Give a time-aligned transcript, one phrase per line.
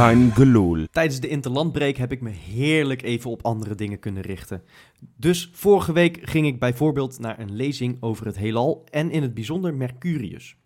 [0.00, 0.86] Kein gelul.
[0.90, 4.62] Tijdens de interlandbreek heb ik me heerlijk even op andere dingen kunnen richten.
[5.16, 9.34] Dus vorige week ging ik bijvoorbeeld naar een lezing over het heelal en in het
[9.34, 10.56] bijzonder Mercurius.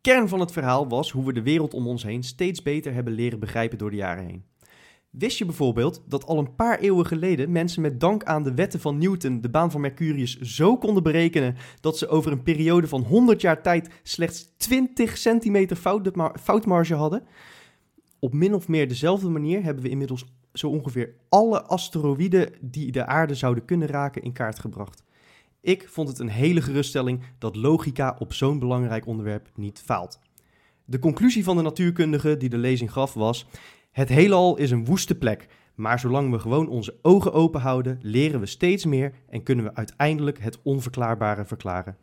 [0.00, 3.12] Kern van het verhaal was hoe we de wereld om ons heen steeds beter hebben
[3.12, 4.44] leren begrijpen door de jaren heen.
[5.10, 8.80] Wist je bijvoorbeeld dat al een paar eeuwen geleden mensen met dank aan de wetten
[8.80, 13.02] van Newton de baan van Mercurius zo konden berekenen dat ze over een periode van
[13.02, 17.22] 100 jaar tijd slechts 20 centimeter foutma- foutmarge hadden?
[18.18, 23.06] Op min of meer dezelfde manier hebben we inmiddels zo ongeveer alle asteroïden die de
[23.06, 25.04] aarde zouden kunnen raken in kaart gebracht.
[25.60, 30.20] Ik vond het een hele geruststelling dat logica op zo'n belangrijk onderwerp niet faalt.
[30.84, 33.46] De conclusie van de natuurkundige die de lezing gaf was:
[33.90, 38.40] Het heelal is een woeste plek, maar zolang we gewoon onze ogen open houden, leren
[38.40, 41.96] we steeds meer en kunnen we uiteindelijk het onverklaarbare verklaren.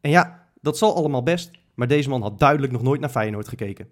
[0.00, 3.48] En ja, dat zal allemaal best, maar deze man had duidelijk nog nooit naar Feyenoord
[3.48, 3.88] gekeken.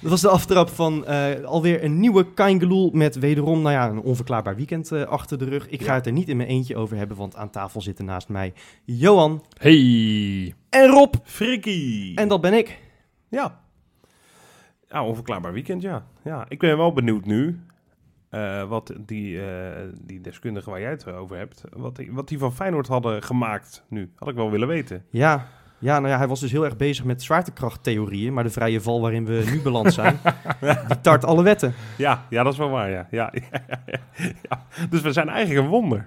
[0.00, 4.00] Dat was de aftrap van eh, alweer een nieuwe Kaingeloel met wederom nou ja, een
[4.00, 5.68] onverklaarbaar weekend eh, achter de rug.
[5.68, 8.28] Ik ga het er niet in mijn eentje over hebben, want aan tafel zitten naast
[8.28, 8.52] mij
[8.84, 10.54] Johan Hey.
[10.68, 11.14] en Rob.
[11.24, 12.16] Frikkie.
[12.16, 12.78] En dat ben ik.
[13.28, 13.60] Ja.
[14.88, 16.06] Ja, onverklaarbaar weekend, ja.
[16.24, 16.44] ja.
[16.48, 17.60] Ik ben wel benieuwd nu
[18.32, 22.38] eh, wat die, eh, die deskundigen waar jij het over hebt, wat die, wat die
[22.38, 24.12] van Feyenoord hadden gemaakt nu.
[24.16, 25.04] Had ik wel willen weten.
[25.10, 25.48] Ja,
[25.82, 29.00] ja, nou ja, hij was dus heel erg bezig met zwaartekrachttheorieën, maar de vrije val
[29.00, 30.18] waarin we nu beland zijn,
[30.88, 31.74] die tart alle wetten.
[31.96, 33.06] Ja, ja, dat is wel waar, ja.
[33.10, 33.32] ja,
[34.48, 34.66] ja.
[34.90, 36.06] Dus we zijn eigenlijk een wonder.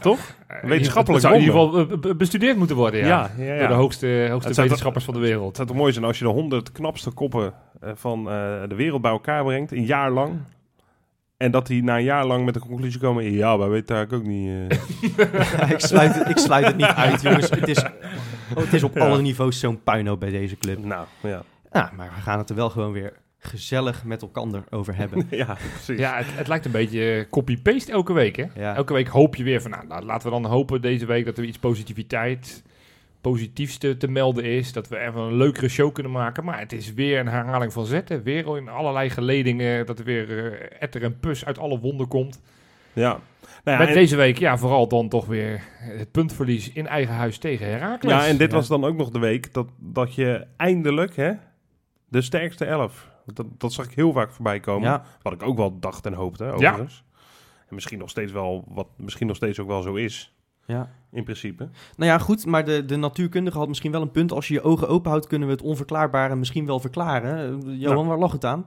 [0.00, 0.18] Toch?
[0.62, 3.06] Wetenschappelijk Het zou in ieder geval eh, be- bestudeerd moeten worden, ja.
[3.06, 3.58] Ja, ja, ja.
[3.58, 5.46] Door de hoogste, hoogste wetenschappers van de wereld.
[5.46, 8.34] Het zou toch mooi zijn als je de honderd knapste koppen eh, van eh,
[8.68, 10.38] de wereld bij elkaar brengt, een jaar lang.
[11.36, 14.24] En dat die na een jaar lang met de conclusie komen, ja, wij weten eigenlijk
[14.24, 14.48] ook niet...
[15.16, 15.70] eh.
[15.74, 17.50] ik, sluit het, ik sluit het niet uit, jongens.
[17.50, 17.84] Het is,
[18.56, 19.06] oh, het is op Ja.
[19.06, 20.84] alle niveaus zo'n puinhoop bij deze club.
[20.84, 21.42] nou, ja.
[21.72, 25.26] Ja, maar we gaan het er wel gewoon weer gezellig met elkaar over hebben.
[25.30, 25.98] ja, precies.
[25.98, 28.44] Ja, het, het lijkt een beetje eh, copy-paste elke week, hè?
[28.54, 28.74] Ja.
[28.74, 31.38] Elke week hoop je weer van, nou, nou, laten we dan hopen deze week dat
[31.38, 32.62] er iets positiviteit,
[33.20, 34.72] positiefs te, te melden is.
[34.72, 36.44] Dat we even een leukere show kunnen maken.
[36.44, 38.22] Maar het is weer een herhaling van zetten.
[38.22, 42.40] Weer in allerlei geledingen, dat er weer eh, etter en pus uit alle wonden komt.
[42.92, 43.20] Ja.
[43.64, 47.14] Nou ja, Met en, deze week, ja, vooral dan toch weer het puntverlies in eigen
[47.14, 48.12] huis tegen Herakles.
[48.12, 51.32] ja, en dit was dan ook nog de week dat, dat je eindelijk, hè,
[52.08, 53.10] de sterkste elf.
[53.26, 54.88] Dat, dat zag ik heel vaak voorbij komen.
[54.88, 57.04] Ja, Wat ik ook wel dacht en hoopte, overigens.
[57.68, 60.34] En misschien nog steeds wel, wat misschien nog steeds ook wel zo is,
[60.66, 60.90] ja.
[61.10, 61.68] in principe.
[61.96, 64.32] Nou ja, goed, maar de, de natuurkundige had misschien wel een punt.
[64.32, 67.38] Als je je ogen open houdt, kunnen we het onverklaarbare misschien wel verklaren.
[67.38, 68.06] Eh, Johan, Nou.
[68.06, 68.66] waar lag het aan?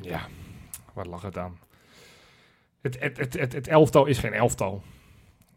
[0.00, 0.20] Ja,
[0.92, 1.58] waar lag het aan?
[2.84, 4.82] Het, het, het, het, het elftal is geen elftal.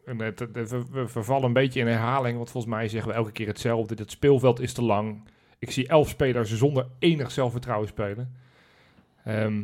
[0.06, 3.32] En het, het- we, vervallen een beetje in herhaling, want volgens mij zeggen we elke
[3.32, 3.96] keer hetzelfde.
[3.98, 5.22] Het speelveld is te lang.
[5.60, 8.36] Ik zie elf spelers zonder enig zelfvertrouwen spelen.
[9.24, 9.62] Ehm,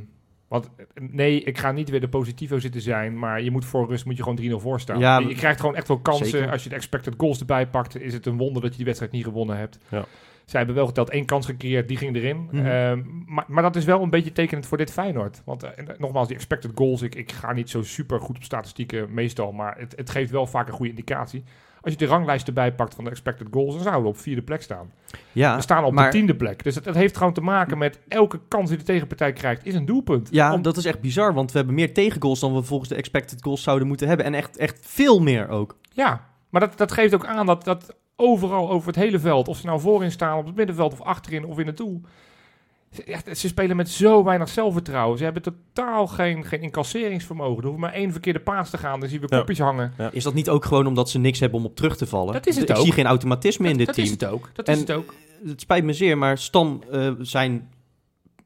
[0.47, 4.05] want nee, ik ga niet weer de positivo zitten zijn, maar je moet voor rust
[4.05, 4.99] moet je gewoon 3-0 voor staan.
[4.99, 6.27] Ja, je, je krijgt gewoon echt wel kansen.
[6.27, 6.51] zeker.
[6.51, 9.11] Als je de expected goals erbij pakt, is het een wonder dat je die wedstrijd
[9.13, 9.79] niet gewonnen hebt.
[9.89, 10.05] Ja.
[10.45, 12.47] Zij hebben wel geteld één kans gecreëerd, die ging erin.
[12.51, 12.65] Mhm.
[12.65, 15.41] Ehm, maar, maar dat is wel een beetje tekenend voor dit Feyenoord.
[15.45, 18.43] Want eh, eh, nogmaals, die expected goals, ik, ik ga niet zo super goed op
[18.43, 21.43] statistieken meestal, maar het, het geeft wel vaak een goede indicatie.
[21.81, 24.41] Als je de ranglijst erbij pakt van de expected goals, dan zouden we op vierde
[24.41, 24.91] plek staan.
[25.31, 26.63] Ja, we staan op maar- de tiende plek.
[26.63, 29.73] Dus het, het heeft gewoon te maken met elke kans die de tegenpartij krijgt, is
[29.73, 30.27] een doelpunt.
[30.31, 32.95] ja Om- dat is echt bizar, want we hebben meer tegengoals dan we volgens de
[32.95, 34.25] expected goals zouden moeten hebben.
[34.25, 35.77] En echt, echt veel meer ook.
[35.91, 39.57] Ja, maar dat, dat geeft ook aan dat, dat overal over het hele veld, of
[39.57, 42.01] ze nou voorin staan, op het middenveld of achterin of in het doel.
[42.91, 45.17] Ze, ze spelen met zo weinig zelfvertrouwen.
[45.17, 47.61] Ze hebben totaal geen, geen incasseringsvermogen.
[47.63, 49.37] Er hoeft maar één verkeerde paas te gaan, dan zien we Ja.
[49.37, 49.93] kopjes hangen.
[50.11, 52.33] Is dat niet ook gewoon omdat ze niks hebben om op terug te vallen?
[52.33, 52.83] Dat is het Ik ook.
[52.83, 54.07] zie geen automatisme in dit dat team.
[54.07, 54.49] is het ook.
[54.53, 55.13] Dat En- is het ook.
[55.45, 57.69] het spijt me zeer, maar Stam eh, zijn...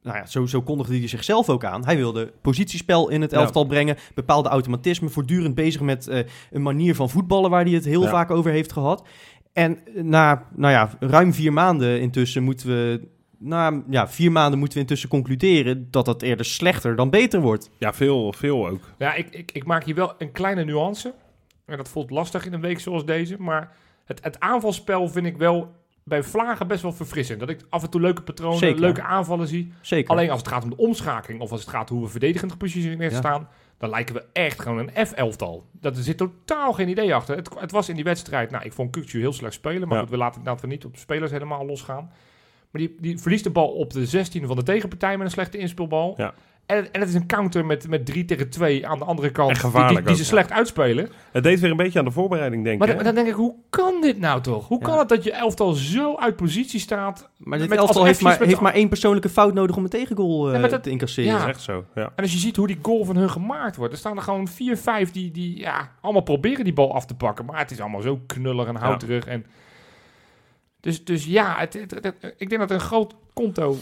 [0.01, 1.85] Nou ja, zo, zo kondigde hij zichzelf ook aan.
[1.85, 3.37] Hij wilde positiespel in het Ja.
[3.37, 6.19] elftal brengen, bepaalde automatisme, voortdurend bezig met eh,
[6.51, 8.09] een manier van voetballen waar hij het heel Ja.
[8.09, 9.07] vaak over heeft gehad.
[9.57, 13.07] En na, nou ja, ruim vier maanden intussen moeten we,
[13.37, 17.69] na ja, vier maanden moeten we intussen concluderen dat het eerder slechter dan beter wordt.
[17.77, 18.81] Ja, veel, veel ook.
[18.97, 21.13] Ja, ik, ik, ik maak hier wel een kleine nuance.
[21.65, 23.35] En dat voelt lastig in een week zoals deze.
[23.39, 23.71] Maar
[24.05, 25.71] het, het aanvalspel vind ik wel
[26.03, 27.39] bij Vlagen best wel verfrissend.
[27.39, 28.79] Dat ik af en toe leuke patronen, Zeker.
[28.79, 29.73] leuke aanvallen zie.
[29.81, 30.09] Zeker.
[30.11, 33.11] Alleen als het gaat om de omschakeling of als het gaat hoe we verdedigend gepositioneerd
[33.11, 33.17] Ja.
[33.17, 35.65] staan, dan lijken we echt gewoon een F-elftal.
[35.71, 37.35] Dat er zit totaal geen idee achter.
[37.35, 40.03] Het, het was in die wedstrijd, nou, ik vond Kukcu heel slecht spelen, maar Ja.
[40.03, 42.11] goed, we laten we niet op de spelers helemaal losgaan.
[42.71, 45.57] Maar die, die verliest de bal op de 16 van de tegenpartij met een slechte
[45.57, 46.13] inspeelbal.
[46.17, 46.33] Ja.
[46.67, 49.47] En, en het is een counter met, met 3 tegen 2 aan de andere kant.
[49.49, 51.09] En die- gevaarlijk die, die, ze ook, slecht uitspelen.
[51.31, 53.03] Het deed weer een beetje aan de voorbereiding, denk Maar, ik.
[53.03, 54.67] dan- denk ik, hoe kan dit nou toch?
[54.67, 54.85] Hoe Ja.
[54.85, 57.29] kan het dat je elftal zo uit positie staat?
[57.37, 59.89] Maar dit Met elftal als heeft, maar, heeft maar één persoonlijke fout nodig om een
[59.89, 61.31] tegengoal eh, dat- te incasseren.
[61.31, 61.37] ja.
[61.37, 62.03] Dat is echt zo, ja.
[62.15, 64.47] En als je ziet hoe die goal van hun gemaakt wordt, er staan er gewoon
[64.47, 67.45] 4, 5 die, die ja, allemaal proberen die bal af te pakken.
[67.45, 69.25] Maar het is allemaal zo knullig en houterig.
[69.25, 69.45] En
[70.79, 73.77] dus, dus ja, het, het- het- ik denk dat een groot konto,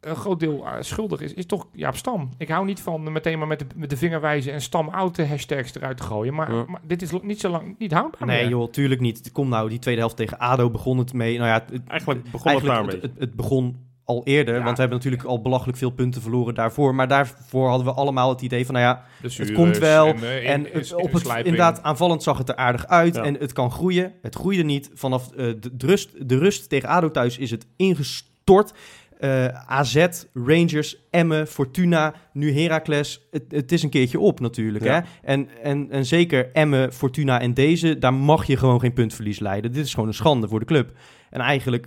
[0.00, 2.28] een groot deel eh, schuldig is, is toch Jaap Stam.
[2.38, 5.14] Ik hou niet van meteen maar met de, met de vinger wijzen en Stam out
[5.16, 6.34] de hashtags eruit te gooien.
[6.34, 6.64] Maar, Ja.
[6.66, 8.50] maar dit is niet zo lang niet houdbaar Nee meer.
[8.50, 9.32] joh, tuurlijk niet.
[9.32, 11.38] Kom nou, die tweede helft tegen ADO begon het mee.
[11.38, 14.54] Nou ja, het, Eigenlijk begon het eigenlijk daar een het, het, het begon al eerder,
[14.56, 14.62] Ja.
[14.62, 16.94] want we hebben natuurlijk al belachelijk veel punten verloren daarvoor.
[16.94, 20.06] Maar daarvoor hadden we allemaal het idee van, nou ja, Blessures komt wel.
[20.06, 22.86] En, eh, in- en in- het, in op het, inderdaad, aanvallend zag het er aardig
[22.86, 23.22] uit Ja.
[23.22, 24.12] en het kan groeien.
[24.22, 24.90] Het groeide niet.
[24.94, 28.72] Vanaf eh, de, de rust, de rust tegen ADO thuis is het ingestort.
[29.20, 33.28] Eh, AZ, Rangers, Emmen, Fortuna, nu Heracles.
[33.30, 34.84] Het, het is een keertje op natuurlijk.
[34.84, 34.92] Ja.
[34.94, 35.32] Hè?
[35.32, 39.72] En, en, en zeker Emmen, Fortuna en deze, daar mag je gewoon geen puntverlies leiden.
[39.72, 40.92] Dit is gewoon een schande voor de club.
[41.30, 41.86] En eigenlijk,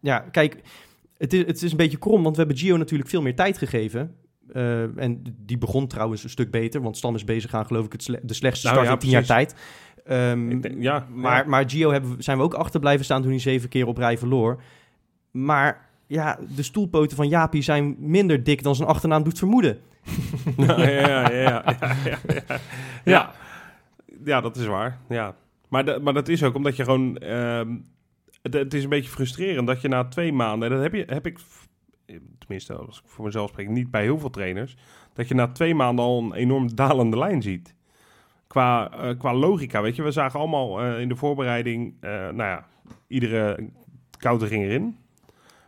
[0.00, 0.56] ja, kijk,
[1.18, 3.58] het is, het is een beetje krom, want we hebben Gio natuurlijk veel meer tijd
[3.58, 4.14] gegeven.
[4.52, 7.92] Eh, en die begon trouwens een stuk beter, want Stam is bezig aan, geloof ik,
[7.92, 9.54] het sle- de slechtste Nou start ja, in tien jaar precies.
[9.54, 9.60] tijd.
[10.04, 11.48] Ehm, denk- ja, maar, ja.
[11.48, 14.18] maar Gio hebben, zijn we ook achter blijven staan toen hij zeven keer op rij
[14.18, 14.62] verloor.
[15.30, 19.78] Maar ja, de stoelpoten van Jaapie zijn minder dik dan zijn achternaam doet vermoeden.
[20.56, 22.58] ja, ja, ja, ja, ja, ja, ja.
[23.04, 23.32] Ja.
[24.24, 24.98] Ja, dat is waar.
[25.08, 25.34] Ja.
[25.68, 27.16] Maar, maar dat is ook omdat je gewoon...
[27.16, 27.76] ehm,
[28.42, 30.70] het, het is een beetje frustrerend dat je na twee maanden...
[30.70, 31.38] Dat heb, je, heb ik,
[32.38, 34.76] tenminste als ik voor mezelf spreek, niet bij heel veel trainers...
[35.12, 37.74] Dat je na twee maanden al een enorm dalende lijn ziet.
[38.46, 40.02] Qua, eh, qua logica, weet je.
[40.02, 41.94] We zagen allemaal eh, in de voorbereiding...
[42.00, 42.66] eh, nou ja,
[43.06, 43.68] iedere
[44.18, 44.96] counter ging erin.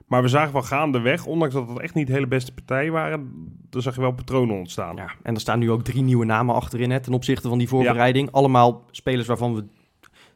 [0.06, 3.32] Maar we zagen wel gaandeweg, ondanks dat het echt niet de hele beste partijen waren...
[3.70, 4.96] dan zag je wel patronen ontstaan.
[4.96, 7.68] Ja, en er staan nu ook drie nieuwe namen achterin hè, ten opzichte van die
[7.68, 8.30] voorbereiding.
[8.30, 9.64] Allemaal spelers waarvan we,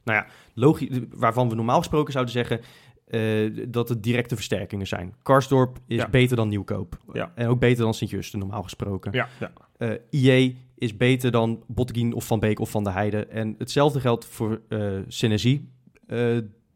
[0.04, 2.60] nou ja, logisch, waarvan we normaal gesproken zouden zeggen
[3.06, 5.14] eh, dat het directe versterkingen zijn.
[5.22, 6.08] Karsdorp is Ja.
[6.08, 6.96] beter dan Nieuwkoop.
[7.12, 7.32] Ja.
[7.34, 9.12] En ook beter dan Sint-Juste, normaal gesproken.
[9.12, 9.28] Ja.
[9.40, 9.52] Ja.
[9.76, 13.30] Eh, IE is beter dan Botteguin of Van Beek of Van der Heijden.
[13.30, 15.68] En hetzelfde geldt voor eh Senesi.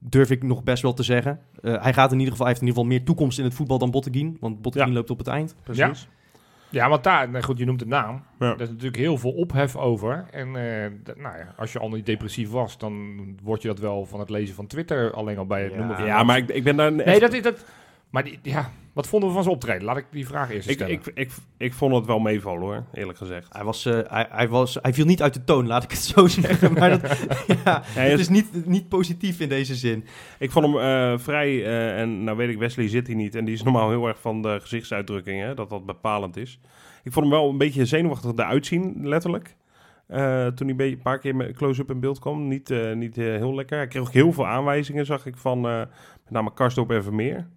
[0.09, 1.41] Durf ik nog best wel te zeggen.
[1.63, 3.55] Eh, hij gaat in ieder geval, hij heeft in ieder geval meer toekomst in het
[3.55, 4.37] voetbal dan Botteguin.
[4.41, 4.97] Want Botteguin Ja.
[4.97, 5.55] loopt op het eind.
[5.63, 6.09] Precies.
[6.69, 8.23] Ja, want daar, nou goed, je noemt de naam.
[8.39, 8.47] Ja.
[8.53, 10.25] Er is natuurlijk heel veel ophef over.
[10.31, 14.07] En eh, nou ja, als je al niet depressief was, dan word je dat wel
[14.07, 15.79] van het lezen van Twitter alleen al bij het Ja.
[15.79, 16.93] noemen van Ja, maar ik, ik ben daar...
[16.93, 17.65] Nee, dat is dat.
[18.15, 19.85] Maar die, ja, wat vonden we van zijn optreden?
[19.85, 20.93] Laat ik die vraag eerst ik, stellen.
[20.93, 23.53] ik, ik, ik vond het wel meevallen hoor, eerlijk gezegd.
[23.53, 25.99] Hij, was, eh, hij, hij, was, hij viel niet uit de toon, laat ik het
[25.99, 26.73] zo zeggen.
[26.73, 27.27] Maar dat,
[27.65, 30.05] ja, het is- is niet, niet positief in deze zin.
[30.39, 33.35] Ik vond hem eh, vrij, eh, en nou weet ik, Wesley zit hier niet.
[33.35, 36.61] En die is normaal heel erg van de gezichtsuitdrukkingen, dat dat bepalend is.
[37.05, 39.57] Ik vond hem wel een beetje zenuwachtig eruit zien, letterlijk.
[40.07, 42.49] Eh, toen hij een, paar keer met close-up in beeld kwam.
[42.49, 43.77] Niet, eh, niet heel lekker.
[43.77, 47.49] Hij kreeg ook heel veel aanwijzingen, zag ik, van eh, met name Karstorp en Vermeer.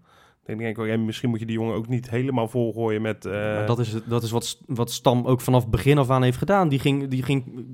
[0.47, 3.25] Ik denk, ik, ja, misschien moet je die jongen ook niet helemaal volgooien met...
[3.25, 6.23] eh, Maar dat is, het- dat is wat, wat Stam ook vanaf begin af aan
[6.23, 6.69] heeft gedaan.
[6.69, 7.65] Die ging, die ging,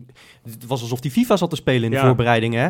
[0.43, 2.05] het was alsof die FIFA zat te spelen in de Ja.
[2.05, 2.53] voorbereiding.
[2.53, 2.69] Hè?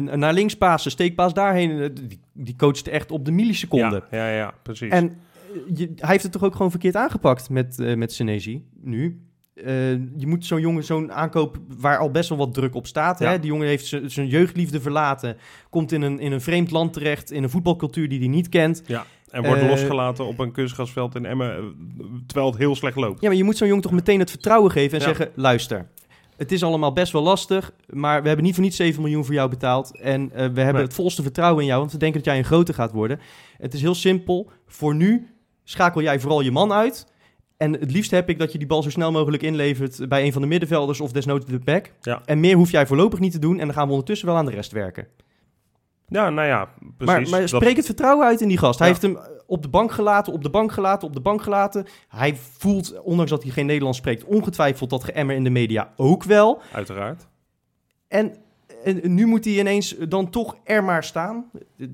[0.00, 1.70] naar links pasen, steekpaas daarheen.
[1.80, 4.02] Eh, die, die coachte echt op de milliseconde.
[4.10, 4.90] Ja, ja, precies.
[4.90, 9.20] En eh, je, hij heeft het toch ook gewoon verkeerd aangepakt met, met Senesi nu.
[9.54, 13.18] Eh, je moet zo'n jongen, zo'n aankoop waar al best wel wat druk op staat.
[13.18, 13.30] Hè?
[13.32, 13.38] Ja.
[13.38, 15.36] Die jongen heeft zijn jeugdliefde verlaten.
[15.70, 18.82] Komt in een, in een vreemd land terecht, in een voetbalcultuur die hij niet kent.
[19.30, 21.74] En wordt Eh, losgelaten op een kunstgrasveld in Emmen,
[22.26, 23.20] terwijl het heel slecht loopt.
[23.20, 25.14] Ja, maar je moet zo'n jongen toch meteen het vertrouwen geven en Ja.
[25.14, 25.32] zeggen...
[25.34, 25.86] luister,
[26.36, 27.72] het is allemaal best wel lastig...
[27.88, 29.98] maar we hebben niet voor niet 7 miljoen voor jou betaald...
[30.00, 30.82] en eh, we hebben Nee.
[30.82, 31.80] het volste vertrouwen in jou...
[31.80, 33.20] want we denken dat jij een grote gaat worden.
[33.58, 34.50] Het is heel simpel.
[34.66, 35.26] Voor nu
[35.64, 37.06] schakel jij vooral je man uit...
[37.62, 40.32] En het liefst heb ik dat je die bal zo snel mogelijk inlevert bij een
[40.32, 41.92] van de middenvelders of desnoods de back.
[42.00, 42.22] Ja.
[42.24, 44.44] En meer hoef jij voorlopig niet te doen en dan gaan we ondertussen wel aan
[44.46, 45.06] de rest werken.
[46.08, 47.30] Ja, nou ja, precies.
[47.30, 48.78] Maar, maar Dat- spreek het vertrouwen uit in die gast.
[48.78, 48.94] Hij Ja.
[48.94, 51.86] heeft hem op de bank gelaten, op de bank gelaten, op de bank gelaten.
[52.08, 56.24] Hij voelt, ondanks dat hij geen Nederlands spreekt, ongetwijfeld dat geëmmer in de media ook
[56.24, 56.60] wel.
[56.72, 57.26] Uiteraard.
[58.08, 58.34] En,
[58.84, 61.50] en nu moet hij ineens dan toch er maar staan.
[61.78, 61.88] Er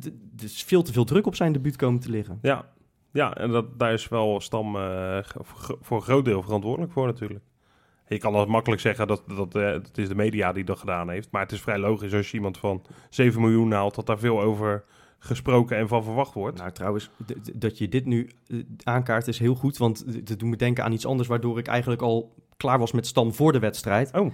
[0.45, 2.39] is veel te veel druk op zijn debuut komen te liggen.
[2.43, 2.65] Ja,
[3.19, 5.19] ja en dat, daar is wel Stam eh,
[5.81, 7.45] voor, een groot deel verantwoordelijk voor natuurlijk.
[8.09, 11.11] Je kan dat makkelijk zeggen dat, dat eh, het is de media die dat gedaan
[11.11, 11.31] heeft.
[11.31, 13.95] Maar het is vrij logisch als je iemand van 7 miljoen haalt...
[13.95, 14.85] dat daar veel over
[15.19, 16.59] gesproken en van verwacht wordt.
[16.59, 17.11] Nou, trouwens,
[17.55, 19.77] dat je dit nu eh, aankaart is heel goed.
[19.77, 21.29] Want dat doet me denken aan iets anders...
[21.29, 24.13] waardoor ik eigenlijk al klaar was met Stam voor de wedstrijd.
[24.15, 24.33] Oh.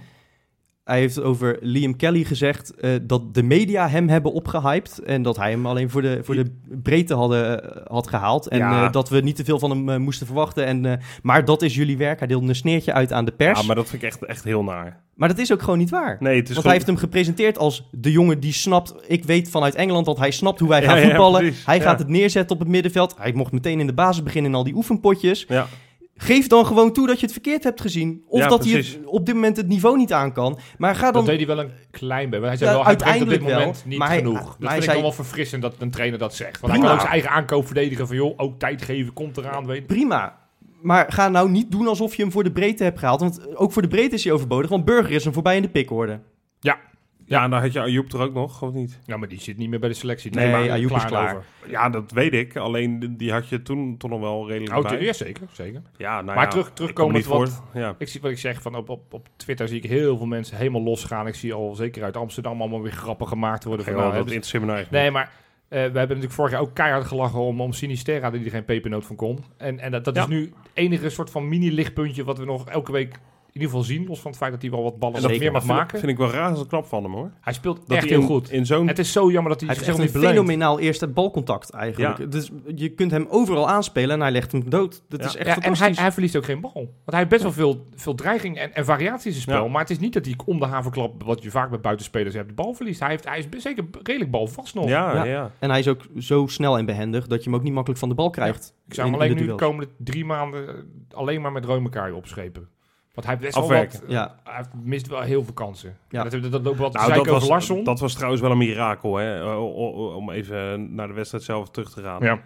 [0.85, 4.99] Hij heeft over Liam Kelly gezegd eh, dat de media hem hebben opgehyped.
[4.99, 8.47] En dat hij hem alleen voor de, voor de breedte hadden, eh, had gehaald.
[8.47, 8.85] En Ja.
[8.85, 10.65] eh, dat we niet te veel van hem moesten verwachten.
[10.65, 12.19] En, maar dat is jullie werk.
[12.19, 13.59] Hij deelde een sneertje uit aan de pers.
[13.59, 15.03] Ja, maar dat vind ik echt, echt heel naar.
[15.15, 16.17] Maar dat is ook gewoon niet waar.
[16.19, 18.95] Nee, het is Want hij heeft hem gepresenteerd als de jongen die snapt...
[19.07, 21.53] Ik weet vanuit Engeland dat hij snapt hoe wij gaan ja, voetballen.
[21.65, 23.15] hij gaat het neerzetten op het middenveld.
[23.17, 25.45] Hij mocht meteen in de basis beginnen in al die oefenpotjes.
[25.47, 25.67] Ja.
[26.17, 28.23] Geef dan gewoon toe dat je het verkeerd hebt gezien.
[28.27, 28.93] Of Ja, dat hij precies.
[28.93, 30.59] het op dit moment het niveau niet aan kan.
[30.77, 31.25] Maar ga Dat dan...
[31.25, 32.45] deed hij wel een klein beetje.
[32.45, 34.39] Hij zei Ja, wel, hij brengt op dit uiteindelijk moment wel, niet maar hij- genoeg.
[34.39, 36.59] dat hij vind ik zei- wel verfrissend dat een trainer dat zegt.
[36.61, 39.65] Want hij kan ook zijn eigen aankoop verdedigen van, joh, ook tijd geven, komt eraan.
[39.65, 39.87] Weet.
[39.87, 40.37] Prima.
[40.81, 43.19] Maar ga nou niet doen alsof je hem voor de breedte hebt gehaald.
[43.19, 44.69] Want ook voor de breedte is hij overbodig.
[44.69, 46.19] Want Burger is hem voorbij in de pikorde.
[46.59, 46.79] Ja,
[47.27, 48.99] en dan had je Ayoub er ook nog, of niet?
[49.05, 50.31] Ja, maar die zit niet meer bij de selectie.
[50.31, 51.35] Nee, maar Ayoub is klaar.
[51.35, 51.45] over.
[51.67, 52.55] Ja, dat weet ik.
[52.57, 55.01] Alleen die- had je toen toch nog wel redelijk Oh, bij.
[55.01, 55.81] ja, zeker, zeker.
[55.97, 57.63] Ja, nou Maar ja, terug- ik terugkomend kom er niet wat-.
[57.73, 57.95] Ja.
[57.97, 60.57] Ik zie wat ik zeg, van op, op, op Twitter zie ik heel veel mensen
[60.57, 61.27] helemaal losgaan.
[61.27, 63.85] Ik zie al zeker uit Amsterdam allemaal weer grappen gemaakt worden.
[63.85, 65.23] Van, Geen nou, dat me eigenlijk nee, maar
[65.67, 68.65] eh, we hebben natuurlijk vorig jaar ook keihard gelachen om, om Sinisterra, die er geen
[68.65, 69.39] pepernoot van kon.
[69.57, 70.21] En, en dat, dat Ja.
[70.21, 73.19] is nu het enige soort van mini-lichtpuntje wat we nog elke week
[73.61, 74.07] ieder geval zien.
[74.07, 75.99] Los van het feit dat hij wel wat ballen meer mag maken.
[75.99, 77.31] vind ik wel razend knap van hem, hoor.
[77.41, 78.51] Hij speelt Dat echt hij heel in, goed.
[78.51, 78.87] In zo'n...
[78.87, 80.31] Het is zo jammer dat hij, Hij zichzelf een niet beleent.
[80.33, 82.17] fenomenaal eerste balcontact eigenlijk.
[82.17, 82.25] Ja.
[82.25, 85.03] Dus je kunt hem overal aanspelen en hij legt hem dood.
[85.09, 85.25] Dat Ja.
[85.25, 86.71] is echt Ja, en hij, hij verliest ook geen bal.
[86.73, 89.63] Want hij heeft best wel veel, veel dreiging en, en variaties in zijn spel.
[89.63, 89.69] Ja.
[89.71, 92.47] Maar het is niet dat hij om de havenklap, wat je vaak bij buitenspelers hebt,
[92.47, 92.99] de bal verliest.
[92.99, 94.87] Hij, heeft, hij is zeker redelijk balvast nog.
[94.87, 95.23] ja, Ja.
[95.23, 95.51] ja.
[95.59, 98.09] En hij is ook zo snel en behendig dat je hem ook niet makkelijk van
[98.09, 98.73] de bal krijgt.
[98.87, 101.65] Ik zou hem in- alleen in de nu de komende drie maanden alleen maar met
[101.65, 102.67] Reumekai opschepen.
[103.15, 104.35] Want hij heeft best wel wat, Ja.
[104.43, 105.97] hij heeft- mist wel heel veel kansen.
[106.09, 106.23] Ja.
[106.23, 107.83] Dat, dat, dat loopt wat Nou, dat over was, Larsson.
[107.83, 109.43] dat was trouwens wel een mirakel, hè.
[109.43, 112.23] O- o- o- Om even naar de wedstrijd zelf terug te gaan.
[112.23, 112.41] ja.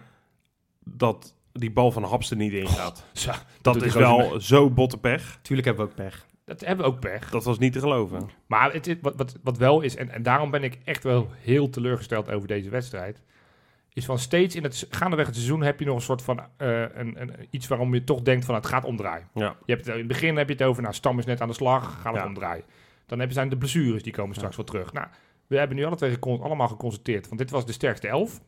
[0.84, 3.04] Dat die bal van Haps er niet in gaat.
[3.12, 5.38] Zo, dat is wel zo botte pech.
[5.42, 6.26] Tuurlijk hebben we ook pech.
[6.44, 7.30] dat hebben we ook pech.
[7.30, 8.30] Dat was niet te geloven.
[8.46, 11.70] Maar het, wat, wat, wat wel is, en, en daarom ben ik echt wel heel
[11.70, 13.22] teleurgesteld over deze wedstrijd.
[13.92, 16.80] Is van steeds in het gaandeweg het seizoen heb je nog een soort van eh,
[16.80, 19.28] een, een, iets waarom je toch denkt van het gaat omdraaien.
[19.34, 19.56] Ja.
[19.64, 21.48] Je hebt het, in het begin heb je het over, nou Stam is net aan
[21.48, 22.28] de slag, gaat het Ja.
[22.28, 22.64] omdraaien.
[23.06, 24.92] Dan heb je zijn de blessures, die komen straks wel terug.
[24.92, 25.06] Nou,
[25.46, 28.40] we hebben nu alle twee allemaal geconstateerd, want dit was de sterkste elf.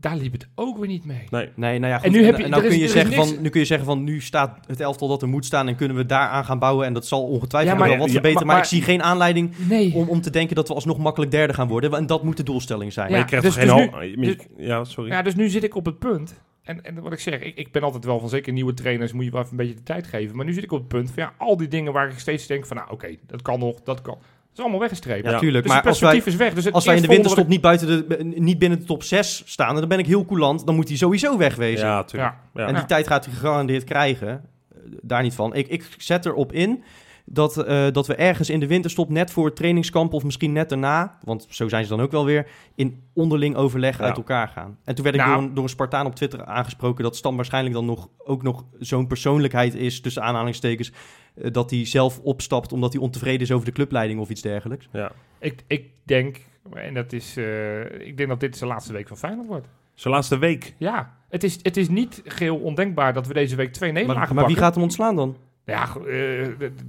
[0.00, 1.24] Daar liep het ook weer niet mee.
[1.30, 1.48] Nee.
[1.56, 2.06] Nee, nou ja, goed.
[2.06, 3.66] En nu heb je- nou is- kun, je is zeggen niks- van, nu kun je
[3.66, 6.58] zeggen van, nu staat het elftal dat er moet staan en kunnen we daaraan gaan
[6.58, 6.86] bouwen.
[6.86, 8.46] En dat zal ongetwijfeld Ja, maar- wel wat ja, verbeteren.
[8.46, 9.92] maar- maar, ik zie geen aanleiding Nee.
[9.94, 11.92] om, om te denken dat we alsnog makkelijk derde gaan worden.
[11.92, 13.06] En dat moet de doelstelling zijn.
[13.06, 15.10] Ja, Maar je krijgt dus- toch geen dus nu- dus- Ja, sorry.
[15.10, 16.40] Ja, dus nu zit ik op het punt.
[16.62, 19.24] En, en wat ik zeg, ik, ik ben altijd wel van zeker nieuwe trainers moet
[19.24, 20.36] je wel even een beetje de tijd geven.
[20.36, 22.46] Maar nu zit ik op het punt van ja, al die dingen waar ik steeds
[22.46, 24.18] denk van nou oké, dat kan nog, dat kan.
[24.58, 25.24] Is allemaal weggestreept.
[25.24, 25.38] Ja, Ja.
[25.38, 25.62] tuurlijk.
[25.64, 26.54] Dus maar het als wij, perspectief is weg.
[26.54, 29.42] Dus het als wij in de winterstop niet, buiten de, niet binnen de top 6
[29.46, 30.66] staan, dan ben ik heel coulant.
[30.66, 31.86] Dan moet hij sowieso wegwezen.
[31.86, 32.32] Ja, wat ik- tuurlijk.
[32.54, 32.60] Ja.
[32.62, 32.68] Ja.
[32.68, 34.28] En die tijd gaat hij gegarandeerd krijgen.
[34.28, 35.54] Eh, Daar niet van.
[35.54, 36.82] Ik, ik zet erop in
[37.30, 40.68] dat, eh, dat we ergens in de winterstop, net voor het trainingskamp of misschien net
[40.68, 44.04] daarna, want zo zijn ze dan ook wel weer, in onderling overleg Ja.
[44.04, 44.78] uit elkaar gaan.
[44.84, 45.34] En toen werd ik Nou.
[45.34, 48.64] door, een, door een Spartaan op Twitter aangesproken dat Stam waarschijnlijk dan nog, ook nog
[48.78, 50.92] zo'n persoonlijkheid is, tussen aanhalingstekens,
[51.34, 54.88] eh, dat hij zelf opstapt omdat hij ontevreden is over de clubleiding of iets dergelijks.
[54.92, 55.12] ja.
[55.40, 56.36] Ik, ik denk,
[56.74, 59.68] en dat is, eh, ik denk dat dit de laatste week van Feyenoord wordt.
[59.94, 60.74] Zijn laatste week.
[60.78, 64.34] Ja, het is, het is niet geheel ondenkbaar dat we deze week twee nederlagen Maar,
[64.34, 64.64] maar wie pakken.
[64.64, 65.36] gaat hem ontslaan dan?
[65.64, 66.82] Ja, eh, d-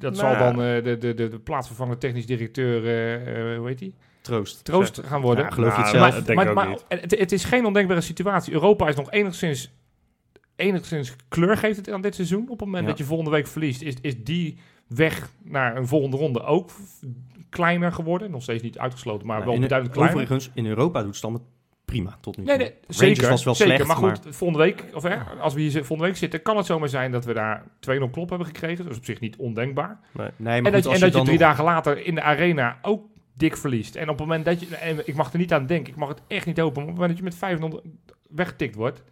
[0.00, 0.36] dat Nou.
[0.36, 3.94] zal dan eh, de, de, de, de plaatsvervangende technisch directeur, eh, eh, hoe heet die?
[4.20, 4.64] Troost.
[4.64, 5.44] Troost gaan worden.
[5.44, 6.14] Ja, geloof je het Nou, zelf?
[6.14, 6.84] dat denk ik ook maar niet.
[6.88, 8.52] Het, het is geen ondenkbare situatie.
[8.52, 9.72] Europa is nog enigszins,
[10.56, 12.42] enigszins kleur geeft het aan dit seizoen.
[12.42, 12.88] Op het moment Ja.
[12.88, 16.70] dat je volgende week verliest, is, is die weg naar een volgende ronde ook
[17.48, 18.30] kleiner geworden.
[18.30, 20.16] Nog steeds niet uitgesloten, maar wel in, beduidend kleiner.
[20.16, 21.42] overigens, in Europa doet Stam het
[21.90, 22.56] prima tot nu toe.
[22.56, 23.28] Nee, nee, zeker.
[23.28, 23.74] was wel zeker.
[23.74, 26.66] slecht, maar goed, volgende week, of hè, als we hier volgende week zitten, kan het
[26.66, 28.84] zomaar zijn dat we daar 2-0 klop hebben gekregen.
[28.84, 30.00] Dat is op zich niet ondenkbaar.
[30.12, 32.14] Nee, En maar dat, goed, en als dat je je drie nog- dagen later in
[32.14, 33.04] de arena ook
[33.34, 33.94] dik verliest.
[33.96, 36.08] En op het moment dat je, en ik mag er niet aan denken, ik mag
[36.08, 37.84] het echt niet hopen, maar op het moment dat je met 500
[38.28, 39.02] weggetikt wordt,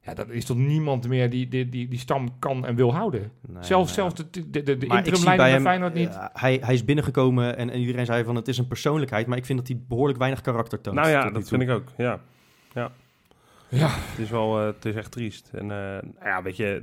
[0.00, 3.20] ja, dan is toch niemand meer die, die, die, die stam kan en wil houden.
[3.20, 4.14] Nee, zelfs nou ja.
[4.16, 5.16] zelfs de, de, de, de
[5.60, 6.08] Feyenoord niet.
[6.08, 9.38] eh, hij, hij is binnengekomen en, en iedereen zei van het is een persoonlijkheid, maar
[9.38, 10.96] ik vind dat hij behoorlijk weinig karakter toont.
[10.96, 11.42] Nou ja, dat toe.
[11.42, 11.92] vind ik ook.
[11.96, 12.20] Ja.
[12.74, 12.92] ja.
[13.68, 13.88] Ja.
[13.90, 15.50] Het is wel, eh, het is echt triest.
[15.52, 15.68] En eh,
[16.02, 16.82] nou ja, weet je,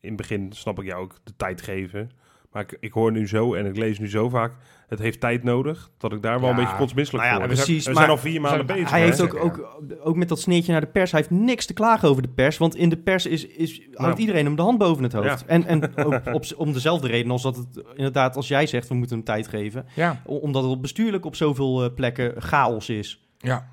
[0.00, 2.10] in het begin snap ik jou ook de tijd geven.
[2.52, 4.52] Maar ik, ik hoor nu zo en ik lees nu zo vaak,
[4.88, 6.54] het heeft tijd nodig, dat ik daar wel Ja.
[6.56, 8.90] een beetje kotsmisselijk Nou ja, voor precies, We maar zijn al vier maanden zijn- bezig.
[8.90, 9.06] Hij hè?
[9.06, 12.08] heeft ook, ook, ook met dat sneetje naar de pers, hij heeft niks te klagen
[12.08, 14.16] over de pers, want in de pers is, is, houdt Nou.
[14.16, 15.24] iedereen hem de hand boven het hoofd.
[15.40, 15.46] Ja.
[15.46, 18.94] En, en ook op, om dezelfde reden als dat het inderdaad, als jij zegt, we
[18.94, 19.86] moeten hem tijd geven,
[20.24, 23.28] omdat het bestuurlijk op zoveel eh, plekken chaos is.
[23.38, 23.68] ja.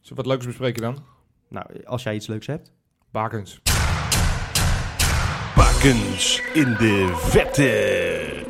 [0.00, 0.98] Zullen we wat leuks bespreken dan?
[1.48, 2.72] Nou, als jij iets leuks hebt.
[3.10, 3.60] Bakens.
[5.56, 8.42] Bakens in de vette.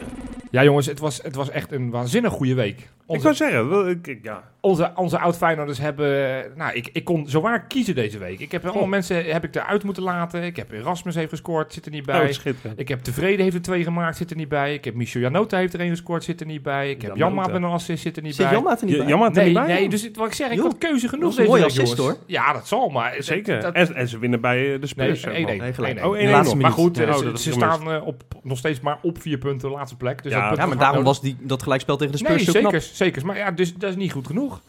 [0.54, 2.88] Ja, jongens, het was, het was echt een waanzinnig goede week.
[3.08, 4.42] Ik zou zeggen, ik, ik- ja.
[4.60, 6.44] onze, onze oud-Feyenoorders hebben...
[6.56, 8.38] Nou, ik, ik kon zowaar kiezen deze week.
[8.40, 10.42] Ik heb allemaal mensen heb ik eruit moeten laten.
[10.42, 12.24] Ik heb Erasmus heeft gescoord, zit er niet bij.
[12.26, 12.80] Oh, schitterend.
[12.80, 14.74] Ik heb Tevreden heeft er twee gemaakt, zit er niet bij.
[14.74, 16.90] Ik heb Michel Janota heeft er één gescoord, zit er niet bij.
[16.90, 17.16] Ik heb.
[17.16, 18.54] Janmaat met een assist, zit er niet Zit bij.
[18.54, 19.06] Janmaat er niet bij?
[19.12, 19.66] Er Nee, niet bij.
[19.66, 21.80] nee, dus wat ik zeg, ik had keuze genoeg dat is een deze mooie week,
[21.80, 22.16] assist, jongens.
[22.16, 22.26] hoor.
[22.26, 23.14] Ja, dat zal, maar...
[23.18, 23.60] Zeker.
[23.60, 25.18] dat- en, en ze winnen bij eh, de Nee, Spurs.
[25.18, 25.20] 1-1.
[25.20, 25.56] zeg maar.
[25.56, 25.98] Nee, gelijk.
[25.98, 26.02] 1-1.
[26.04, 26.62] Oh, 1-1 De laatste nog.
[26.62, 29.74] Maar goed, eh, oh, ze, staan eh, op, nog steeds maar op vier punten, de
[29.74, 30.22] laatste plek.
[30.22, 32.80] Dus Ja, maar daarom nou- was die, dat gelijkspel tegen de Spurs Nee, zeker, knap.
[32.94, 33.26] Zeker.
[33.26, 34.60] Maar ja, dus dat is niet goed genoeg.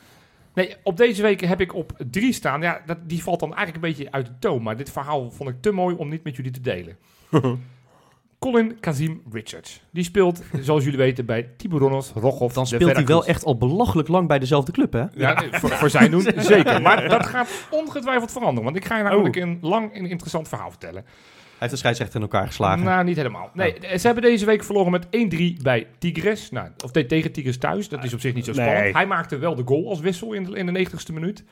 [0.54, 2.62] Nee, op deze week heb ik op drie staan.
[2.62, 4.64] Ja, dat, die valt dan eigenlijk een beetje uit de toon.
[4.64, 6.98] Maar dit verhaal vond ik te mooi om niet met jullie te delen.
[8.40, 9.82] Colin Kazim Richards.
[9.92, 12.54] Die speelt, zoals jullie weten, bij Tiburonos Rogov.
[12.54, 15.06] Dan speelt hij wel echt al belachelijk lang bij dezelfde club, hè?
[15.16, 16.82] Ja, voor, voor zijn doen zeker.
[16.82, 18.64] Maar dat gaat ongetwijfeld veranderen.
[18.64, 21.06] Want ik ga je namelijk een lang en interessant verhaal vertellen.
[21.66, 22.84] Heeft de scheidsrechter in elkaar geslagen.
[22.84, 23.50] Nou, niet helemaal.
[23.54, 26.52] Nee, ze hebben deze week verloren met 1-3 bij Tigres.
[26.52, 27.90] Nou, of tegen Tigres thuis.
[27.90, 28.66] Dat is op zich niet zo Nee.
[28.68, 28.96] spannend.
[28.96, 31.44] Hij maakte wel de goal als wissel in de, in de 90ste minuut.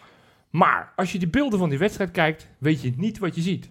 [0.50, 3.70] Maar als je die beelden van die wedstrijd kijkt, weet je niet wat je ziet.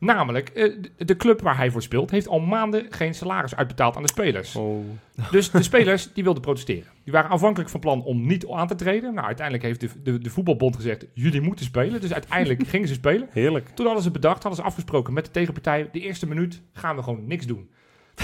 [0.00, 4.02] Namelijk, eh, de- club waar hij voor speelt, heeft al maanden geen salaris uitbetaald aan
[4.02, 4.56] de spelers.
[4.56, 4.84] Oh.
[5.30, 6.84] Dus de spelers die wilden protesteren.
[7.04, 9.14] Die waren aanvankelijk van plan om niet aan te treden.
[9.14, 12.00] Nou, uiteindelijk heeft de, de, de voetbalbond gezegd, jullie moeten spelen.
[12.00, 13.28] Dus uiteindelijk gingen ze spelen.
[13.32, 13.68] Heerlijk.
[13.68, 15.88] Toen hadden ze bedacht, hadden ze afgesproken met de tegenpartij.
[15.92, 17.70] De eerste minuut gaan we gewoon niks doen.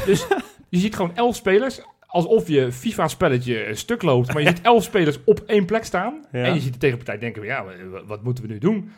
[0.04, 0.26] Dus
[0.68, 1.80] je ziet gewoon elf spelers.
[2.06, 4.32] Alsof je FIFA-spelletje een stuk loopt.
[4.32, 6.24] Maar je ziet elf spelers op één plek staan.
[6.32, 6.42] Ja.
[6.44, 8.90] En je ziet de tegenpartij denken: ja, wa- wat moeten we nu doen?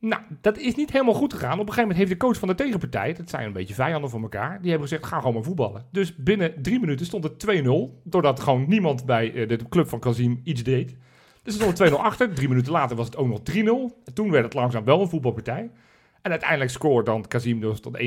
[0.00, 1.52] Nou, dat is niet helemaal goed gegaan.
[1.52, 4.10] Op een gegeven moment heeft de coach van de tegenpartij, dat zijn een beetje vijanden
[4.10, 5.86] van elkaar, die hebben gezegd: ga gewoon maar voetballen.
[5.92, 7.70] Dus binnen drie minuten stond het 2-0.
[8.04, 10.96] Doordat gewoon niemand bij eh, de club van Kazim iets deed.
[11.42, 12.34] Dus er stond 2-0 achter.
[12.34, 13.54] Drie minuten later was het ook nog 3-0.
[14.04, 15.70] En toen werd het langzaam wel een voetbalpartij.
[16.22, 18.00] En uiteindelijk scoorde dan Kazim dus tot 1-3.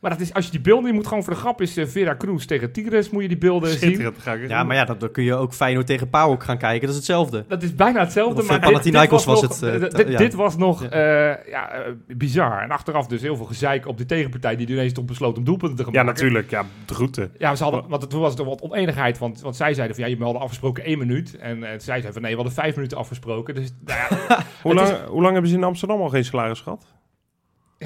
[0.00, 1.86] Maar dat is, als je die beelden, je moet gewoon voor de grap is uh,
[1.86, 4.12] Vera Cruz tegen Tigres, moet je die beelden zien.
[4.18, 6.80] Ga ik Ja, maar ja, dat, dan kun je ook Feyenoord tegen PAOK gaan kijken.
[6.80, 7.44] Dat is hetzelfde.
[7.48, 10.32] Dat is bijna hetzelfde, maar eh, dit, dit Panathinaikos was, was nog, het, eh, dit-
[10.32, 10.38] ja.
[10.38, 10.88] was nog Ja.
[10.90, 12.62] eh, ja, eh, bizar.
[12.62, 15.76] En achteraf dus heel veel gezeik op de tegenpartij die ineens toch besloot om doelpunten
[15.76, 16.22] te gaan Ja, maken.
[16.22, 16.50] natuurlijk.
[16.50, 17.32] Ja, de groeten.
[17.38, 20.16] Ja, ze hadden, want toen was het wat oneenigheid, want, want zij zeiden van ja,
[20.16, 21.36] je hadden afgesproken één minuut.
[21.36, 23.54] En eh, zij zeiden van nee, we hadden vijf minuten afgesproken.
[23.54, 26.86] Dus nou ja, Hoe lang, hoe lang hebben ze in Amsterdam al geen salaris gehad?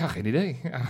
[0.01, 0.61] Ja, geen idee.
[0.63, 0.81] Ja.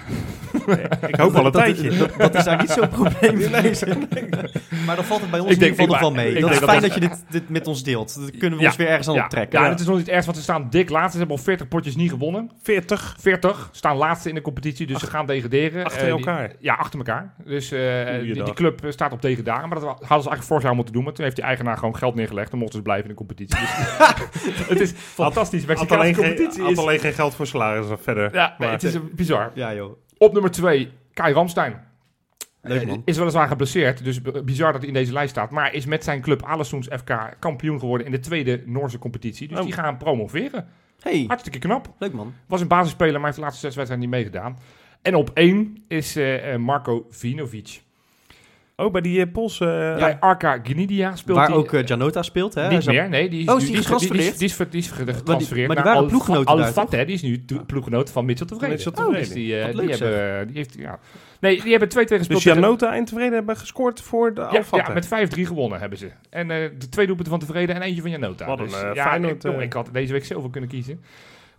[1.09, 1.97] Ik hoop al een dat, tijdje.
[1.97, 3.37] Dat, dat is daar niet zo'n probleem.
[4.87, 6.41] maar dan valt het bij ons Ik in denk- ieder geval wel mee.
[6.41, 8.15] dat is fijn dat dat, je dit, dit met ons deelt.
[8.21, 8.69] Dat kunnen we Ja.
[8.69, 9.61] ons weer ergens aan Ja, optrekken.
[9.61, 11.11] ja, het is nog niet erg, want ze staan dik laatste.
[11.13, 12.51] Ze hebben al 40 potjes niet gewonnen.
[12.63, 15.85] 40 40 staan laatste in de competitie, dus ze gaan degraderen.
[15.85, 16.53] achter Eh, die- elkaar.
[16.61, 17.35] ja, achter elkaar.
[17.45, 19.69] Dus eh, die, club staat op degraderen.
[19.69, 21.05] Maar dat hadden ze eigenlijk vorig jaar moeten doen.
[21.05, 22.53] Maar toen heeft die eigenaar gewoon geld neergelegd.
[22.53, 23.59] En mochten ze blijven in de competitie.
[23.61, 25.65] Dus het is fantastisch.
[25.65, 26.79] Mexicaanse competitie had is...
[26.79, 28.35] alleen geen geld voor salaris of verder.
[28.35, 29.51] Ja, nee, Maar- het is eh, bizar.
[29.55, 29.97] Ja, joh.
[30.19, 31.81] Op nummer 2, Kai Ramstein.
[32.63, 33.03] Leuk, man.
[33.05, 35.51] is weliswaar geblesseerd, dus bizar dat hij in deze lijst staat.
[35.51, 39.49] Maar is met zijn club Alessoens FK kampioen geworden in de tweede Noorse competitie.
[39.49, 39.65] Dus Oh.
[39.65, 40.67] die gaan promoveren.
[41.01, 41.95] Hey, Hartstikke knap.
[41.99, 42.35] leuk man.
[42.47, 44.59] Was een basisspeler, maar heeft de laatste zes wedstrijden niet meegedaan.
[45.03, 47.83] En op één is eh, Marco Vinovic.
[48.77, 49.65] Oh, bij die eh, Poolse...
[49.95, 51.57] eh, Bij Arca Gnidia speelt Waar hij...
[51.57, 52.55] ook eh, Janota speelt.
[52.55, 52.69] Hè?
[52.69, 53.29] niet meer, nee.
[53.29, 54.39] Die is, Oh, is nu- die is, getransfereerd?
[54.39, 57.23] Die is, die die getransfereerd maar die naar waren Al- ploeggenoten Al Fateh, die is
[57.23, 58.75] nu ploeggenoot van Mitchell Tevreden.
[58.75, 59.25] Mitchell Oh, Tevreden.
[59.25, 60.47] dus die, eh, Wat die leuk, hebben...
[60.47, 60.99] Die heeft, ja.
[61.41, 62.29] Nee, die hebben 2-2 gespeeld.
[62.29, 66.11] Dus Janota en Tevreden hebben gescoord voor de ja, ja, met 5-3 gewonnen hebben ze.
[66.31, 68.47] En eh, de twee doelpunten van Tevreden en eentje van Janota.
[68.47, 69.61] Wat een, dus, eh, ja, oh, eh.
[69.61, 71.01] ik had deze week zoveel kunnen kiezen.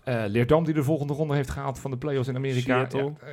[0.06, 2.78] Eh Leerdam die de volgende ronde heeft gehaald van de play-offs in Amerika.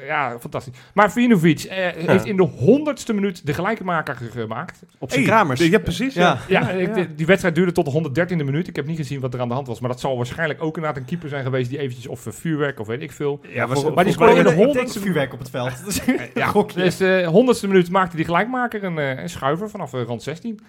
[0.06, 0.74] Ja, fantastisch.
[0.94, 4.82] Maar Vinovic eh, heeft in de honderdste minuut de gelijkmaker ge- gemaakt.
[4.98, 5.60] Op zijn Hey, kramers.
[5.66, 6.14] Ja, precies.
[6.14, 6.38] Ja.
[6.48, 6.60] Ja.
[6.60, 8.68] Ja, ik- die- die wedstrijd duurde tot de 113e minuut.
[8.68, 9.80] Ik heb niet gezien wat er aan de hand was.
[9.80, 12.80] Maar dat zal waarschijnlijk ook inderdaad een keeper zijn geweest die eventjes of eh, vuurwerk
[12.80, 13.40] of weet ik veel.
[13.54, 15.72] Ja, maar die scoorde in de honderdste vuurwerk op het veld.
[16.34, 20.60] Ja, dus de honderdste minuut maakte die gelijkmaker een, eh, een schuiver vanaf rand 16.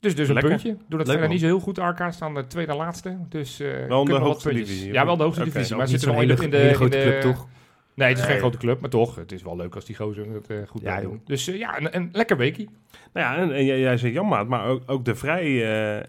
[0.00, 0.52] Dus, dus een Lekker.
[0.52, 0.68] puntje.
[0.88, 1.78] Doen het Leuk, verder niet zo heel goed.
[1.78, 3.16] RK staan de tweede laatste.
[3.28, 4.68] Dus eh Wel de hoogste puntjes.
[4.68, 4.92] divisie.
[4.92, 5.76] Ja, wel de hoogste divisie.
[5.76, 7.46] Maar zitten wel in de, in de, hele grote in de- club, toch?
[7.94, 8.80] Nee, het is geen grote club.
[8.80, 11.20] Maar toch, het is wel leuk als die gozer het eh, goed Ja, doen.
[11.24, 12.68] Dus eh, ja, een, een lekker weekie.
[13.12, 15.42] Nou ja, en, en jij, jij zegt Janmaat, maar ook, ook de Vrij...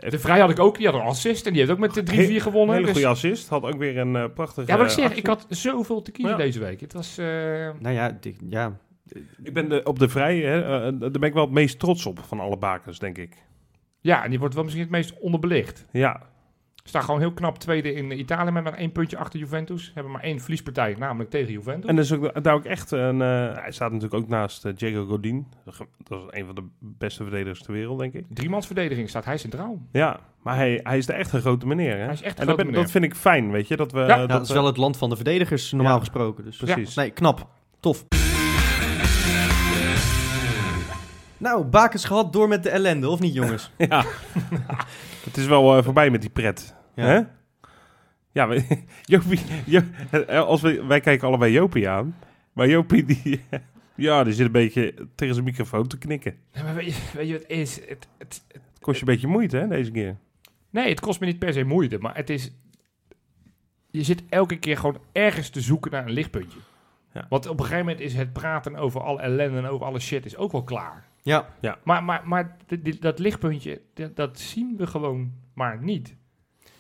[0.10, 0.78] De Vrij had ik ook.
[0.78, 1.46] Die had een assist.
[1.46, 2.74] En die heeft ook met de 3-4 He- gewonnen.
[2.76, 3.50] hele dus- goede assist.
[3.50, 4.72] Had ook weer een eh, prachtige...
[4.72, 5.04] ja, wat ik zeg.
[5.06, 5.20] actie.
[5.20, 6.44] Ik had zoveel te kiezen Ja.
[6.44, 6.80] deze week.
[6.82, 7.18] Het was...
[7.18, 7.26] eh,
[7.80, 8.78] Nou ja, die- ja.
[9.44, 10.62] Ik ben de, op de Vrij, hè,
[10.98, 13.36] daar ben ik wel het meest trots op van alle bakers, denk ik.
[14.08, 15.86] Ja, en die wordt wel misschien het meest onderbelicht.
[15.92, 16.22] Ja,
[16.84, 19.92] Staan gewoon heel knap tweede in Italië met maar één puntje achter Juventus.
[19.94, 21.90] Hebben maar één verliespartij, namelijk tegen Juventus.
[21.90, 23.22] en dat is ook, daar ook echt een...
[23.22, 23.28] eh,
[23.62, 25.48] hij staat natuurlijk ook naast eh, Diego Godin.
[25.64, 25.74] Dat
[26.10, 28.26] is een van de beste verdedigers ter wereld, denk ik.
[28.30, 29.82] Driemans verdediging staat hij centraal.
[29.92, 31.98] Ja, maar hij, hij is de echt een grote meneer.
[31.98, 32.04] Hè?
[32.04, 33.76] Hij is echt een en dat, grote ben- dat vind ik fijn, weet je.
[33.78, 35.72] Dat we, Ja, eh, Ja, dat, dat is we- wel het land van de verdedigers,
[35.72, 36.00] normaal Ja.
[36.00, 36.44] gesproken.
[36.44, 36.58] Dus.
[36.58, 36.96] Precies.
[36.96, 37.48] Nee, knap.
[37.80, 38.06] Tof.
[41.38, 43.72] Nou, bakens gehad, door met de ellende, of niet jongens?
[43.78, 44.06] ja.
[45.24, 46.76] het is wel eh, voorbij met die pret.
[46.96, 47.06] Ja.
[47.06, 47.22] Hè?
[48.32, 52.16] Ja, we- Jopie, Jo- eh, als we, wij kijken allebei Jopie aan.
[52.54, 53.44] Maar Jopie, die,
[53.96, 56.36] ja, die zit een beetje tegen zijn microfoon te knikken.
[56.54, 57.76] Nee, maar weet je, weet je wat het is?
[57.76, 60.18] Het, het, het- Het kost je een beetje moeite, hè, deze keer.
[60.70, 62.52] nee, het kost me niet per se moeite, maar het is...
[63.92, 66.60] Je zit elke keer gewoon ergens te zoeken naar een lichtpuntje.
[67.14, 67.26] Ja.
[67.30, 70.26] Want op een gegeven moment is het praten over alle ellende en over alle shit
[70.26, 71.07] is ook wel klaar.
[71.28, 73.82] Ja, Maar, maar, maar dit- dat lichtpuntje,
[74.14, 76.16] dat, zien we gewoon maar niet.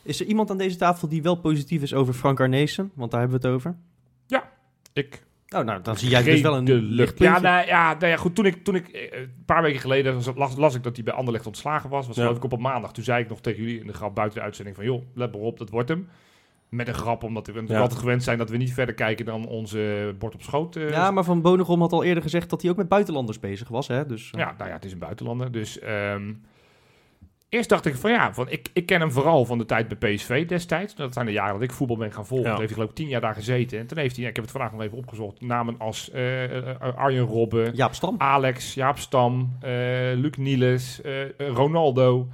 [0.03, 2.91] is er iemand aan deze tafel die wel positief is over Frank Arnezen?
[2.95, 3.75] Want daar hebben we het over.
[4.93, 7.33] Ik Oh, nou, dan zie jij dus wel een lichtpuntje.
[7.36, 8.36] Ja, nou, ja, nou ja, goed.
[8.36, 11.03] Toen ik, toen ik eh, een paar weken geleden was- las, las ik dat hij
[11.05, 12.07] bij Anderlecht ontslagen was.
[12.07, 12.21] Was Ja.
[12.21, 12.91] geloof ik op een maandag.
[12.93, 14.86] Toen zei ik nog tegen jullie in de grap buiten de uitzending van...
[14.86, 16.07] joh, let maar op, dat wordt hem.
[16.69, 17.82] Met een grap, omdat we natuurlijk Ja.
[17.82, 18.38] altijd gewend zijn...
[18.38, 20.75] dat we niet verder kijken dan onze bord op schoot.
[20.75, 23.67] eh, Ja, maar Van Bonegom had al eerder gezegd dat hij ook met buitenlanders bezig
[23.67, 23.88] was.
[23.88, 24.06] Hè?
[24.06, 25.51] Dus, eh, Ja, nou ja, het is een buitenlander.
[25.51, 26.34] Dus ehm,
[27.49, 30.13] eerst dacht ik van ja, van, ik, ik ken hem vooral van de tijd bij
[30.15, 30.95] PSV destijds.
[30.95, 32.45] Dat zijn de jaren dat ik voetbal ben gaan volgen.
[32.47, 32.51] Ja.
[32.51, 33.80] Toen heeft hij geloof ik tien jaar daar gezeten.
[33.80, 36.23] En toen heeft hij, ik heb het vandaag nog even opgezocht, namen als eh,
[36.95, 38.15] Arjen Robben, Jaap Stam.
[38.17, 39.58] Alex, Jaap Stam,
[40.15, 42.27] Luc Nieles, eh, Ronaldo.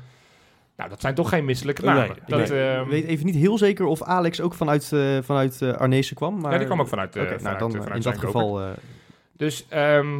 [0.78, 2.16] Nou, dat zijn toch geen misselijke Nee, namen.
[2.16, 5.18] ik dat, ik weet, ehm, weet even niet heel zeker of Alex ook vanuit, eh
[5.22, 6.40] vanuit eh, Arnezen kwam.
[6.42, 8.62] Maar, ja, die kwam ook vanuit, eh Oké, nou dan vanuit in dat geval...
[8.62, 8.70] eh,
[9.38, 10.18] Dus ehm,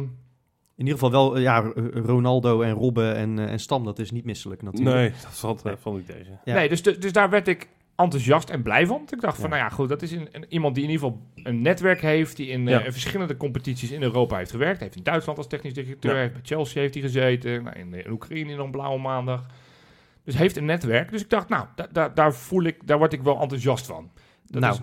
[0.76, 4.62] in ieder geval wel, ja, Ronaldo en Robben en, en Stam, dat is niet misselijk
[4.62, 4.96] natuurlijk.
[4.96, 6.40] Nee, dat niet tegen.
[6.44, 6.54] Ja.
[6.54, 9.02] Nee, dus, dus daar werd ik enthousiast en blij van.
[9.10, 9.56] Ik dacht van, Ja.
[9.56, 12.36] nou ja, goed, dat is een, een- iemand die in ieder geval een netwerk heeft,
[12.36, 12.80] die in Ja.
[12.84, 14.74] eh, verschillende competities in Europa heeft gewerkt.
[14.78, 16.20] Hij heeft in Duitsland als technisch directeur, Ja.
[16.20, 19.46] heeft bij Chelsea heeft hij gezeten, nou, in, in Oekraïne nog blauwe maandag.
[20.24, 21.10] Dus heeft een netwerk.
[21.10, 24.10] Dus ik dacht, nou, da- da- daar voel ik, daar word ik wel enthousiast van.
[24.46, 24.74] Dat Nou.
[24.74, 24.80] is-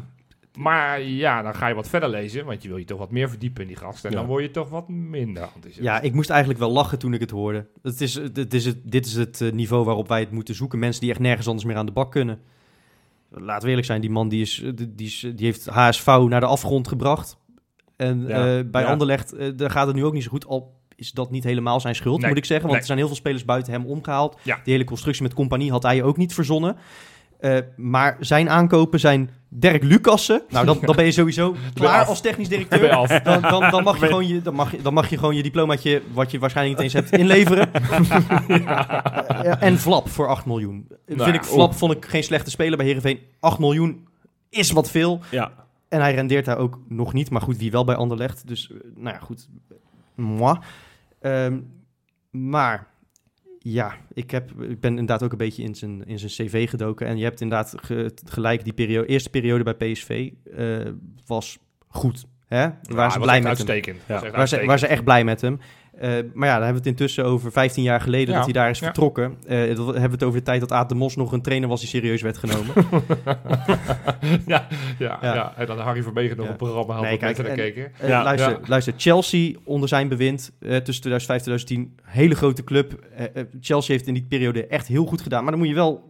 [0.58, 3.30] maar ja, dan ga je wat verder lezen, want je wil je toch wat meer
[3.30, 4.06] verdiepen in die gast.
[4.06, 4.17] En Ja.
[4.17, 5.80] dan word je toch wat minder enthousiast.
[5.88, 7.67] Ja, ik moest eigenlijk wel lachen toen ik het hoorde.
[7.82, 10.80] Het is, het is het, dit is het eh, niveau waarop wij het moeten zoeken.
[10.80, 12.39] Mensen die echt nergens anders meer aan de bak kunnen.
[13.30, 16.39] Laten we eerlijk zijn, die man die, is, eh, die, is, die heeft HSV naar
[16.39, 17.38] de afgrond gebracht.
[17.95, 18.88] En Ja, eh, bij ja.
[18.88, 20.45] Anderlecht, eh, daar gaat het nu ook niet zo goed.
[20.45, 22.68] Al is dat niet helemaal zijn schuld, Nee, moet ik zeggen.
[22.68, 22.82] Want nee.
[22.82, 24.38] er zijn heel veel spelers buiten hem omgehaald.
[24.44, 24.60] Ja.
[24.64, 26.78] Die hele constructie met compagnie had hij ook niet verzonnen.
[27.40, 30.44] Eh, maar zijn aankopen zijn Dirk Lucassen.
[30.50, 32.90] Nou, dan, dan ben je sowieso klaar als technisch directeur.
[33.24, 35.44] Dan, dan, dan, mag je gewoon je, dan, mag je, dan mag je gewoon je
[35.44, 37.70] diplomaatje, wat je waarschijnlijk niet eens hebt, inleveren.
[39.44, 40.86] Ja, en Flap voor 8 miljoen.
[40.88, 43.20] Nou vind ja, ik, Flap vond ik geen slechte speler bij Heerenveen.
[43.40, 44.08] 8 miljoen
[44.50, 45.20] is wat veel.
[45.32, 45.52] Ja,
[45.90, 47.30] En hij rendeert daar ook nog niet.
[47.30, 48.48] Maar goed, wie wel bij Anderlecht.
[48.48, 49.48] Dus, eh, nou ja, goed.
[50.16, 50.58] Moi.
[51.22, 51.60] Ehm,
[52.30, 52.88] maar,
[53.60, 57.08] ja, ik, heb, ik ben inderdaad ook een beetje in zijn, in zijn cv gedoken.
[57.08, 60.80] En je hebt inderdaad ge- gelijk, die periode, eerste periode bij PSV eh,
[61.26, 61.58] was
[61.88, 62.26] goed.
[62.48, 62.62] Hè?
[62.62, 63.68] Ja, Waar ze blij met hem.
[64.08, 64.32] Ja.
[64.32, 65.60] Waar ze, waar ze echt blij met hem.
[66.02, 68.54] Eh, maar ja, dan hebben we het intussen over 15 jaar geleden Ja, dat hij
[68.54, 68.86] daar is ja.
[68.86, 69.36] vertrokken.
[69.48, 71.70] Eh, dan hebben we het over de tijd dat Aad de Mos nog een trainer
[71.70, 72.74] was die serieus werd genomen.
[74.46, 74.68] ja,
[75.00, 75.54] ja, Ja.
[75.58, 77.92] en dat Harry Vermegen nog een programma had Nee, kijk, en- keken.
[78.00, 83.00] Eh, luister, luister, Chelsea onder zijn bewind tussen 2005 en 2010, hele grote club.
[83.62, 85.42] Chelsea heeft in die periode echt heel goed gedaan.
[85.42, 86.10] Maar dan moet je wel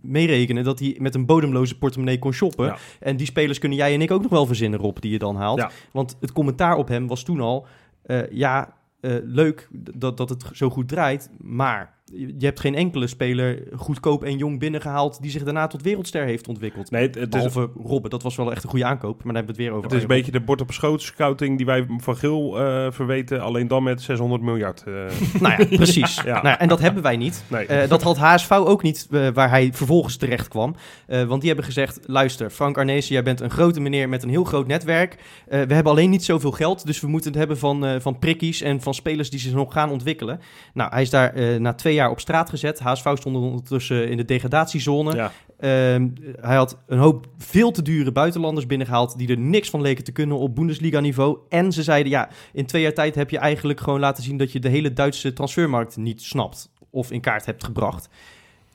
[0.00, 2.64] meerekenen dat hij met een bodemloze portemonnee kon shoppen.
[2.66, 2.76] Ja.
[3.00, 5.36] En die spelers kunnen jij en ik ook nog wel verzinnen, Rob, die je dan
[5.36, 5.58] haalt.
[5.58, 5.70] Ja.
[5.92, 7.66] Want het commentaar op hem was toen al,
[8.30, 8.74] ja,
[9.24, 14.36] leuk dat, dat het zo goed draait, maar je hebt geen enkele speler goedkoop en
[14.36, 16.90] jong binnengehaald die zich daarna tot wereldster heeft ontwikkeld.
[16.90, 19.42] nee, het, het is, Behalve Robben, dat was wel echt een goede aankoop, maar daar
[19.42, 19.84] hebben we het weer over.
[19.84, 23.40] het is een beetje de bord op schoot scouting die wij van Geel eh, verweten.
[23.42, 24.82] Alleen dan met 600 miljard.
[24.86, 24.92] eh.
[25.40, 26.20] Nou ja, precies.
[26.24, 26.42] Ja.
[26.42, 27.44] Nou, en dat hebben wij niet.
[27.48, 27.66] nee.
[27.66, 30.74] Eh, dat had HSV ook niet, waar hij vervolgens terecht kwam.
[31.06, 34.44] Want die hebben gezegd, luister, Frank Arnezen, jij bent een grote meneer met een heel
[34.44, 35.16] groot netwerk.
[35.48, 38.80] We hebben alleen niet zoveel geld, dus we moeten het hebben van, van prikkies en
[38.80, 40.40] van spelers die zich nog gaan ontwikkelen.
[40.74, 42.80] Nou, hij is daar na twee jaar op straat gezet.
[42.80, 45.14] HSV stond ondertussen in de degradatiezone.
[45.14, 45.32] ja.
[45.58, 46.08] Ehm,
[46.40, 50.12] hij had een hoop veel te dure buitenlanders binnengehaald die er niks van leken te
[50.12, 51.38] kunnen op Bundesliga-niveau.
[51.48, 54.52] En ze zeiden, ja, in twee jaar tijd heb je eigenlijk gewoon laten zien dat
[54.52, 58.08] je de hele Duitse transfermarkt niet snapt of in kaart hebt gebracht.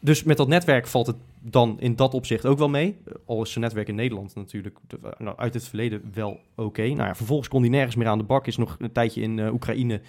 [0.02, 2.98] Dus met dat netwerk valt het dan in dat opzicht ook wel mee.
[3.26, 4.78] Al is zijn netwerk in Nederland natuurlijk
[5.18, 6.82] nou, uit het verleden wel oké.
[6.82, 8.48] Nou ja, vervolgens kon hij nergens meer aan de bak.
[8.48, 10.02] Is nog een tijdje in eh, Oekraïne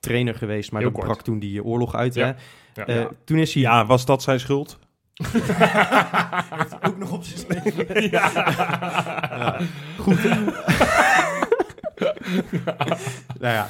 [0.00, 1.12] trainer geweest, maar Heel dat kort.
[1.12, 2.14] brak toen die eh, oorlog uit.
[2.14, 2.26] Ja.
[2.26, 2.32] Hè?
[2.74, 2.86] Ja.
[3.00, 4.78] Eh, Toen is hij ja, was dat zijn schuld?
[6.82, 9.60] ook nog op zijn Ja.
[9.98, 10.22] Goed.
[13.40, 13.68] nou ja,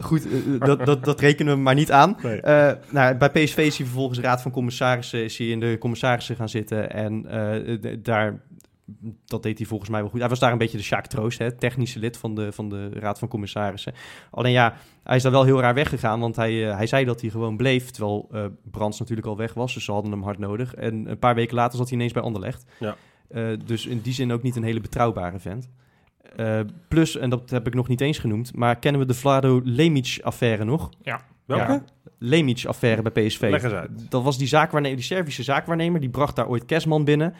[0.00, 2.16] goed, eh, dat, dat, dat rekenen we maar niet aan.
[2.22, 2.40] Nee.
[2.40, 6.36] Eh, nou, bij PSV is hij vervolgens raad van commissarissen is hij in de commissarissen
[6.36, 6.90] gaan zitten.
[6.92, 8.40] En eh, daar
[9.24, 10.20] dat deed hij volgens mij wel goed.
[10.20, 12.88] Hij was daar een beetje de Sjaak Troost, hè, technische lid van de, van de
[12.88, 13.94] Raad van Commissarissen.
[14.30, 17.20] Alleen ja, hij is daar wel heel raar weggegaan, want hij, eh, hij zei dat
[17.20, 20.38] hij gewoon bleef, terwijl eh Brands natuurlijk al weg was, dus ze hadden hem hard
[20.38, 20.74] nodig.
[20.74, 22.64] En een paar weken later zat hij ineens bij Anderlecht.
[22.78, 22.96] Ja.
[23.28, 25.70] Eh, dus in die zin ook niet een hele betrouwbare vent.
[26.36, 29.60] Eh, plus, en dat heb ik nog niet eens genoemd, maar kennen we de Vlado
[29.64, 30.90] Lemic-affaire nog?
[31.44, 31.72] Welke?
[31.72, 31.84] Ja.
[32.18, 33.40] Lemic-affaire bij PSV.
[33.40, 34.10] Leg eens uit.
[34.10, 36.00] Dat was die, zaakwaarnemer, die Servische zaakwaarnemer.
[36.00, 37.34] Die bracht daar ooit Kersman binnen.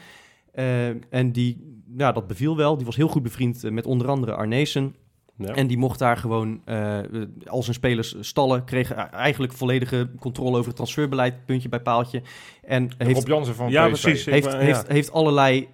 [0.57, 2.77] Eh, en die, ja, dat beviel wel.
[2.77, 4.95] Die was heel goed bevriend eh, met onder andere Arnezen.
[5.37, 5.53] Ja.
[5.53, 6.99] En die mocht daar gewoon eh,
[7.45, 8.63] al zijn spelers stallen.
[8.63, 11.45] Kreeg eigenlijk volledige controle over het transferbeleid.
[11.45, 12.21] Puntje bij paaltje.
[12.63, 14.01] En heeft, Rob Jansen van Ja, PSV.
[14.01, 14.25] precies.
[14.25, 14.93] Heeft, heeft, ja.
[14.93, 15.67] heeft allerlei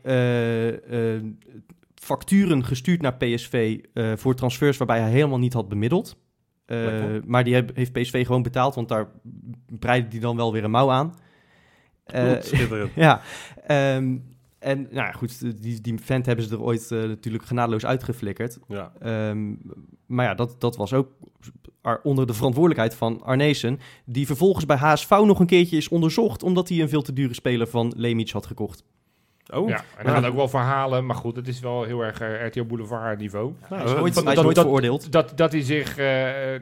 [1.96, 6.18] facturen gestuurd naar PSV eh, voor transfers waarbij hij helemaal niet had bemiddeld.
[6.66, 6.78] Eh,
[7.26, 9.08] maar die heb- heeft PSV gewoon betaald, want daar
[9.80, 11.16] breidde hij dan wel weer een mouw aan.
[12.06, 12.92] Eh, Goed, schitterend.
[13.08, 13.22] ja,
[13.68, 14.18] ehm,
[14.64, 18.60] en nou ja, goed, die, die vent hebben ze er ooit eh, natuurlijk genadeloos uitgeflikkerd.
[18.68, 18.94] Ja.
[19.00, 19.54] Ehm,
[20.06, 21.12] maar ja, dat, dat was ook
[22.04, 26.70] onder de verantwoordelijkheid van Arnezen, die vervolgens bij HSV nog een keertje is onderzocht, omdat
[26.70, 28.84] hij een veel te dure speler van Lemic had gekocht.
[29.56, 32.22] Oh, Ja, en er gaan ook wel verhalen, maar goed, het is wel heel erg
[32.22, 33.54] eh, RTL Boulevard niveau.
[33.70, 35.12] nou, hij is dat- nooit, dat- hij is dat- nooit dat- veroordeeld.
[35.12, 36.06] Dat, dat hij zich eh,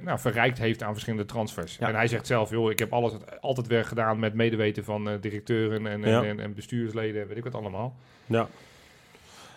[0.02, 1.78] nou, verrijkt heeft aan verschillende transfers.
[1.80, 1.88] Ja.
[1.88, 5.16] En hij zegt zelf, joh, ik heb alles altijd weer gedaan met medeweten van eh,
[5.22, 7.96] directeuren en, en, en, en bestuursleden, weet ik wat allemaal.
[8.26, 8.48] ja.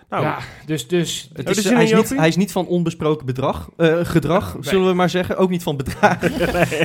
[0.09, 2.67] Nou, ja, dus, dus Het Oh, dus in hij, is niet, hij is niet van
[2.67, 4.63] onbesproken bedrag, eh, gedrag, Nee.
[4.63, 5.37] zullen we maar zeggen.
[5.37, 6.31] Ook niet van bedragen.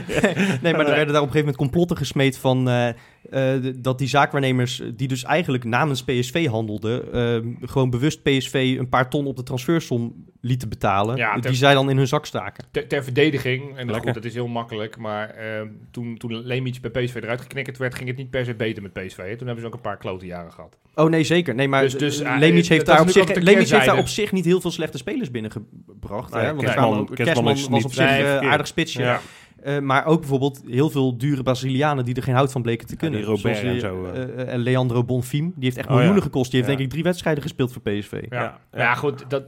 [0.64, 2.90] nee, maar er werden daar op een gegeven moment complotten gesmeed van eh,
[3.30, 8.90] eh, dat die zaakwaarnemers, die dus eigenlijk namens PSV handelden, eh, gewoon bewust PSV een
[8.90, 12.64] paar ton op de transfersom lieten betalen, Ja, die zij dan in hun zak staken.
[12.72, 16.78] ter, ter verdediging, en dat, goed, dat is heel makkelijk, maar eh, toen, toen Lemic
[16.82, 19.18] bij PSV eruit geknikkerd werd, ging het niet per se beter met PSV.
[19.18, 19.36] hè.
[19.38, 20.78] Toen hebben ze ook een paar klote jaren gehad.
[20.96, 21.56] Oh nee, zeker.
[21.56, 24.08] Nee, maar Dus- dus, eh, eh, Lemic heeft, daar op zich, Lemic heeft daar op
[24.08, 26.34] zich niet heel veel slechte spelers binnengebracht.
[26.34, 26.54] Nee, hè?
[26.54, 29.02] Want er Kerstman- was niet- op zich eh, aardig spitsje.
[29.02, 29.20] Ja.
[29.64, 32.96] Eh, maar ook bijvoorbeeld heel veel dure Brazilianen die er geen hout van bleken te
[32.96, 33.18] kunnen.
[33.20, 34.06] die Robert Zoals die, en zo,
[34.44, 36.26] en Leandro Bonfim, die heeft echt Oh, miljoenen ja.
[36.26, 36.52] gekost.
[36.52, 36.78] Die heeft Ja.
[36.78, 38.24] denk ik drie wedstrijden gespeeld voor PSV.
[38.30, 38.94] Ja, ja.
[38.96, 39.44] goed, dat,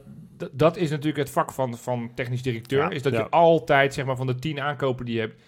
[0.52, 2.78] dat, is natuurlijk het vak van, van technisch directeur.
[2.78, 3.18] Ja, is dat ja.
[3.18, 5.40] je altijd, zeg maar, van de tien aankopen die je hebt...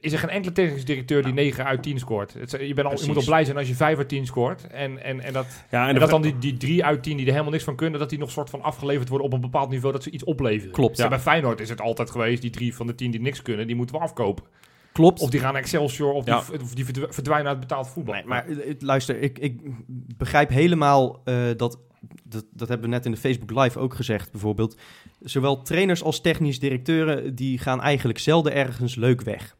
[0.00, 2.34] Is er geen enkele technisch directeur die 9 uit 10 scoort?
[2.34, 4.66] Het, je, bent al, je moet al blij zijn als je 5 uit 10 scoort.
[4.66, 7.32] En, en, en dat, ja, en dat dan die, die 3 uit 10 die er
[7.32, 8.00] helemaal niks van kunnen...
[8.00, 9.92] dat die nog soort van afgeleverd worden op een bepaald niveau...
[9.92, 10.72] dat ze iets opleveren.
[10.72, 10.96] Klopt.
[10.96, 11.08] Ja.
[11.08, 12.42] Bij Feyenoord is het altijd geweest...
[12.42, 14.44] die drie van de 10 die niks kunnen, die moeten we afkopen.
[14.92, 15.20] Klopt.
[15.20, 16.12] Of die gaan naar Excelsior...
[16.12, 18.14] of die, of die verdw- verdwijnen uit betaald voetbal.
[18.14, 19.60] Nee, maar eh, luister, ik, ik
[20.16, 21.78] begrijp helemaal eh, dat,
[22.24, 22.44] dat...
[22.52, 24.76] Dat hebben we net in de Facebook Live ook gezegd, bijvoorbeeld.
[25.20, 27.34] Zowel trainers als technisch directeuren...
[27.34, 29.56] die gaan eigenlijk zelden ergens leuk weg.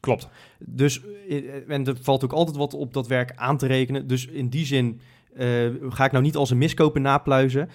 [0.00, 0.28] Klopt.
[0.58, 4.06] Dus, eh, en er valt ook altijd wat op dat werk aan te rekenen.
[4.06, 5.00] Dus in die zin
[5.34, 5.46] eh,
[5.88, 7.68] ga ik nou niet als een miskoper napluizen.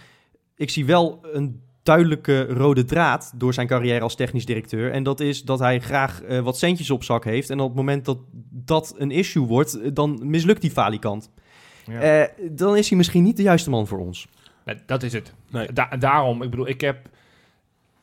[0.56, 4.92] Ik zie wel een duidelijke rode draad door zijn carrière als technisch directeur.
[4.92, 7.50] En dat is dat hij graag eh, wat centjes op zak heeft.
[7.50, 8.18] En op het moment dat
[8.52, 11.30] dat een issue wordt, dan mislukt die falikant.
[11.86, 12.00] Ja.
[12.00, 14.28] Eh, dan is hij misschien niet de juiste man voor ons.
[14.66, 15.34] Nee, dat is het.
[15.50, 15.74] Nee.
[15.74, 17.10] Da- daarom, ik bedoel, ik heb...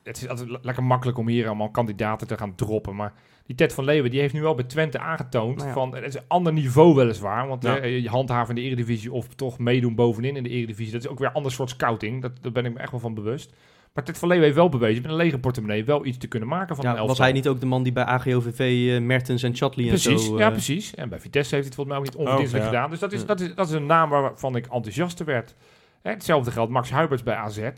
[0.02, 2.96] Het is altijd le- lekker makkelijk om hier allemaal kandidaten te gaan droppen.
[2.96, 3.12] Maar
[3.46, 5.56] die Ted van Leeuwen, die heeft nu wel bij Twente aangetoond...
[5.56, 5.74] Nou ja.
[5.74, 7.48] van, het is een ander niveau weliswaar.
[7.48, 7.78] Want Ja.
[7.78, 10.92] eh, je handhaven in de Eredivisie of toch meedoen bovenin in de Eredivisie...
[10.92, 12.22] dat is ook weer een ander soort scouting.
[12.22, 13.52] Dat, daar ben ik me echt wel van bewust.
[13.94, 15.84] Maar Ted van Leeuwen heeft wel bewezen met een lege portemonnee...
[15.84, 17.16] wel iets te kunnen maken van een Ja, elftal.
[17.16, 20.24] was hij niet ook de man die bij AGOVV eh, Mertens en Chatley en Precies,
[20.24, 20.32] zo...
[20.34, 20.94] eh, ja precies.
[20.94, 22.76] En bij Vitesse heeft hij het volgens mij ook niet onverdienstelijk Oh, ja.
[22.76, 22.90] gedaan.
[22.90, 23.26] Dus dat is, Ja.
[23.26, 25.54] dat, is, dat is een naam waarvan ik enthousiast werd.
[26.02, 27.58] Hè, hetzelfde geldt Max Huiberts bij AZ.
[27.58, 27.70] Eh,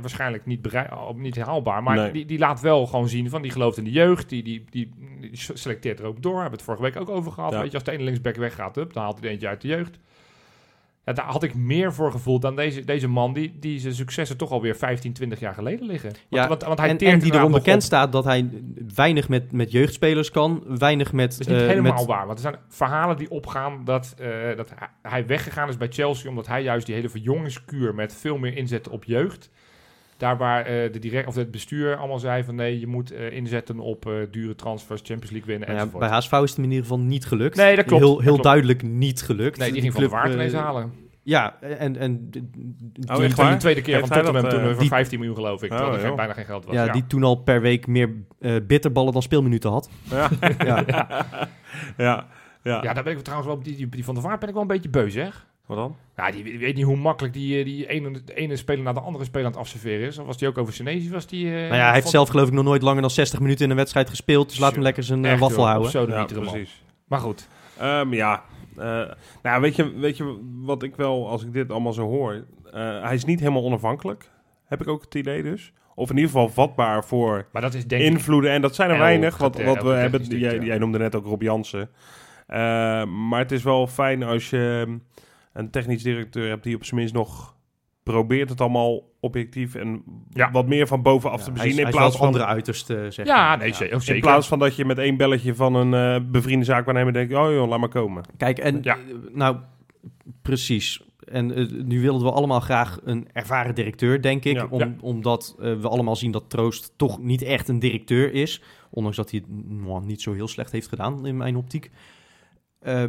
[0.00, 1.82] waarschijnlijk niet, oh, niet haalbaar.
[1.82, 2.12] Maar Nee.
[2.12, 4.28] die, die laat wel gewoon zien van die gelooft in de jeugd.
[4.28, 6.32] Die, die, die, die selecteert er ook door.
[6.40, 7.52] Hebben we het vorige week ook over gehad.
[7.52, 7.58] Ja.
[7.60, 9.68] Weet je, als de ene linksback weggaat, up, dan haalt hij er eentje uit de
[9.68, 9.98] jeugd.
[11.06, 14.36] Ja, daar had ik meer voor gevoeld dan deze, deze man die, die zijn successen
[14.36, 16.08] toch alweer 15, 20 jaar geleden liggen.
[16.10, 17.82] Want, Ja, want, want hij en, die erom nog bekend op.
[17.82, 18.50] staat dat hij
[18.94, 21.30] weinig met, met jeugdspelers kan, weinig met...
[21.30, 22.26] Dat is niet eh, helemaal met- waar.
[22.26, 26.28] Want er zijn verhalen die opgaan dat, eh, dat hij- weggegaan is bij Chelsea.
[26.30, 29.50] Omdat hij juist die hele verjongingskuur met veel meer inzetten op jeugd.
[30.16, 33.32] Daar waar eh, de direct, of het bestuur allemaal zei van nee, je moet eh,
[33.32, 36.08] inzetten op eh, dure transfers, Champions League winnen Nou ja, enzovoort.
[36.10, 37.56] bij HSV is het in ieder geval niet gelukt.
[37.56, 38.02] Nee, dat klopt.
[38.02, 38.48] Heel, Dat heel klopt.
[38.48, 39.58] duidelijk niet gelukt.
[39.58, 40.92] nee, die ging van de waard ineens halen.
[41.22, 41.96] Ja, en...
[41.96, 42.42] en die,
[43.08, 45.68] Oh, de tweede keer Heeft van Tottenham dat, toen voor die- 15 miljoen geloof ik.
[45.70, 46.74] Terwijl Oh, er bijna geen geld was.
[46.74, 49.90] ja, Ja, die toen al per week meer eh, bitterballen dan speelminuten had.
[50.10, 50.28] Ja.
[50.58, 50.84] Ja.
[51.96, 52.26] ja.
[52.62, 52.82] Ja.
[52.82, 53.64] ja, daar ben ik trouwens wel op.
[53.64, 55.46] Die, die, die van de Vaart ben ik wel een beetje beu, zeg.
[55.66, 55.96] Wat dan?
[56.16, 58.94] Ja, die, die weet niet hoe makkelijk die, eh, die ene, de ene speler naar
[58.94, 60.18] de andere speler aan het afserveren is.
[60.18, 61.10] Of was die ook over Senesi?
[61.10, 63.40] Was die, eh, Nou ja, hij heeft zelf geloof ik nog nooit langer dan 60
[63.40, 64.48] minuten in een wedstrijd gespeeld.
[64.48, 65.90] Dus laat hem lekker zijn eh, Echt, waffel joh, houden.
[65.90, 66.82] Zo Ja, precies.
[67.06, 67.48] Maar goed.
[67.78, 68.42] Ehm, ja,
[68.76, 69.02] Eh,
[69.42, 73.02] nou, weet je, weet je wat ik wel, als ik dit allemaal zo hoor, eh,
[73.02, 74.30] hij is niet helemaal onafhankelijk.
[74.66, 75.72] Heb ik ook het idee dus.
[75.94, 78.50] Of in ieder geval vatbaar voor Maar dat is denk invloeden.
[78.50, 79.36] En dat zijn er weinig.
[79.36, 81.90] Want, wat we hebben, jij, jij noemde net ook Rob Jansen.
[82.46, 82.58] Eh,
[83.04, 85.02] maar het is wel fijn als je um,
[85.56, 87.54] een technisch directeur hebt die op zijn minst nog
[88.02, 90.50] probeert het allemaal objectief en Ja.
[90.50, 91.70] wat meer van bovenaf Ja, te hij bezien.
[91.70, 93.58] is- in, hij is wel plaats van, andere uiterste, zeg Ja, maar.
[93.58, 94.20] nee, ze- in zeker.
[94.22, 97.68] plaats van dat je met één belletje van een eh bevriende zaakwaarnemer denkt, oh joh,
[97.68, 98.24] laat maar komen.
[98.36, 98.96] Kijk, en Ja.
[98.96, 99.00] eh,
[99.32, 99.56] nou,
[100.42, 101.04] precies.
[101.24, 104.56] En eh, nu willen we allemaal graag een ervaren directeur, denk ik.
[104.56, 104.66] Ja.
[104.70, 104.94] Om, Ja.
[105.00, 108.62] Omdat we allemaal zien dat Troost toch niet echt een directeur is.
[108.90, 111.90] Ondanks dat hij het nou, niet zo heel slecht heeft gedaan, in mijn optiek.
[112.80, 113.04] Eh,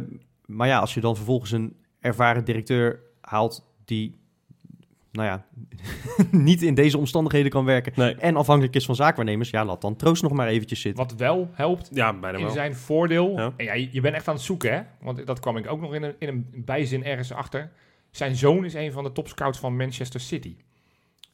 [0.46, 4.18] maar ja, als je dan vervolgens een ervaren directeur haalt die,
[5.12, 5.46] nou ja,
[6.30, 7.92] niet in deze omstandigheden kan werken.
[7.96, 11.04] Nee, En afhankelijk is van zaakwaarnemers, ja, laat dan Troost nog maar eventjes zitten.
[11.04, 12.52] Wat wel helpt, ja, bijna in wel.
[12.52, 13.36] zijn voordeel.
[13.36, 13.52] Ja.
[13.56, 14.82] En ja, je je bent echt aan het zoeken, hè?
[15.00, 17.70] Want dat kwam ik ook nog in een, in een bijzin ergens achter.
[18.10, 20.56] Zijn zoon is een van de topscouts van Manchester City.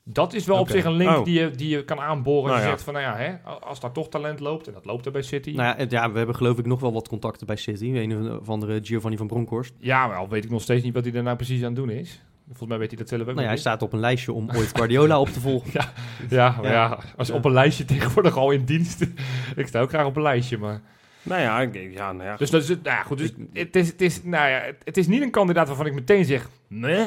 [0.06, 1.24] Dat is wel op zich een link Oh.
[1.24, 2.42] die, je, die je kan aanboren.
[2.42, 2.70] Als Nou je ja.
[2.70, 5.22] zegt van, nou ja, hè, als daar toch talent loopt, en dat loopt er bij
[5.22, 5.50] City.
[5.50, 7.84] Nou ja, het- ja, we hebben geloof ik nog wel wat contacten bij City.
[7.94, 9.74] Een of andere Giovanni van Bronckhorst.
[9.78, 11.76] Ja, maar al weet ik nog steeds niet wat hij er nou precies aan het
[11.76, 12.22] doen is.
[12.46, 14.50] Volgens mij weet hij dat zelf ook Nou ja, hij staat op een lijstje om
[14.56, 15.70] ooit Guardiola op te volgen.
[15.72, 15.92] Ja,
[16.62, 16.72] maar Ja.
[16.72, 16.98] ja.
[17.16, 17.34] als Ja.
[17.34, 19.02] op een lijstje tegenwoordig al in dienst.
[19.56, 20.80] ik sta ook graag op een lijstje, maar...
[21.22, 22.36] Nou ja, ik- ja, nou ja.
[22.36, 24.96] Dus, dat is, het- nou ja, goed, dus het, is, het, is, nou ja, het
[24.96, 27.06] is niet een kandidaat waarvan ik meteen zeg, nee.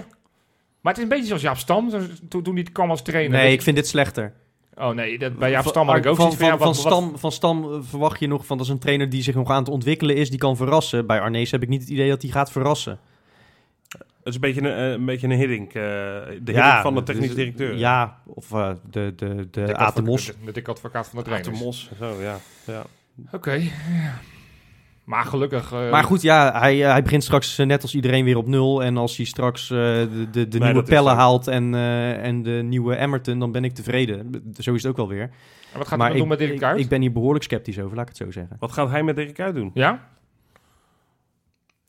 [0.81, 3.37] Maar het is een beetje zoals Jaap Stam, zo- toen, toen hij kwam als trainer.
[3.39, 4.33] Nee, ik vind dit slechter.
[4.75, 6.75] Oh nee, dat, bij Jaap Stam had ik ook van, van, van, ja, van, wat-
[6.83, 9.35] wat- Stam, van Stam eh, verwacht je nog van dat is een trainer die zich
[9.35, 11.05] nog aan het ontwikkelen is, die kan verrassen.
[11.07, 12.99] Bij Arnees heb ik niet het idee dat hij gaat verrassen.
[13.87, 15.67] Het is een beetje een, eh, een, beetje een hiddink.
[15.67, 17.75] eh, de hiddink van de technisch dus- directeur.
[17.77, 20.25] Ja, of eh, de, de, de de advoca- Mos.
[20.25, 21.63] De, de dikke advocaat van de de trainers.
[21.63, 21.89] Mos.
[21.99, 22.37] Zo, ja.
[22.65, 22.85] ja.
[23.31, 23.51] Oké.
[23.53, 23.71] ja.
[25.07, 25.71] Maar gelukkig...
[25.71, 28.47] eh, Maar goed, ja, hij, eh, hij begint straks eh, net als iedereen weer op
[28.47, 28.83] nul.
[28.83, 31.15] En als hij straks eh, de, de, de Nee, nieuwe dat is Pelle zo.
[31.15, 34.31] haalt en, eh, en de nieuwe Emmerton, dan ben ik tevreden.
[34.59, 35.21] Zo is het ook wel weer.
[35.21, 36.79] en wat gaat maar hij dan doen met ik, Dirk ik, Kuyt?
[36.83, 38.55] ik ben hier behoorlijk sceptisch over, laat ik het zo zeggen.
[38.59, 39.71] Wat gaat hij met Dirk uit doen?
[39.73, 39.89] Ja?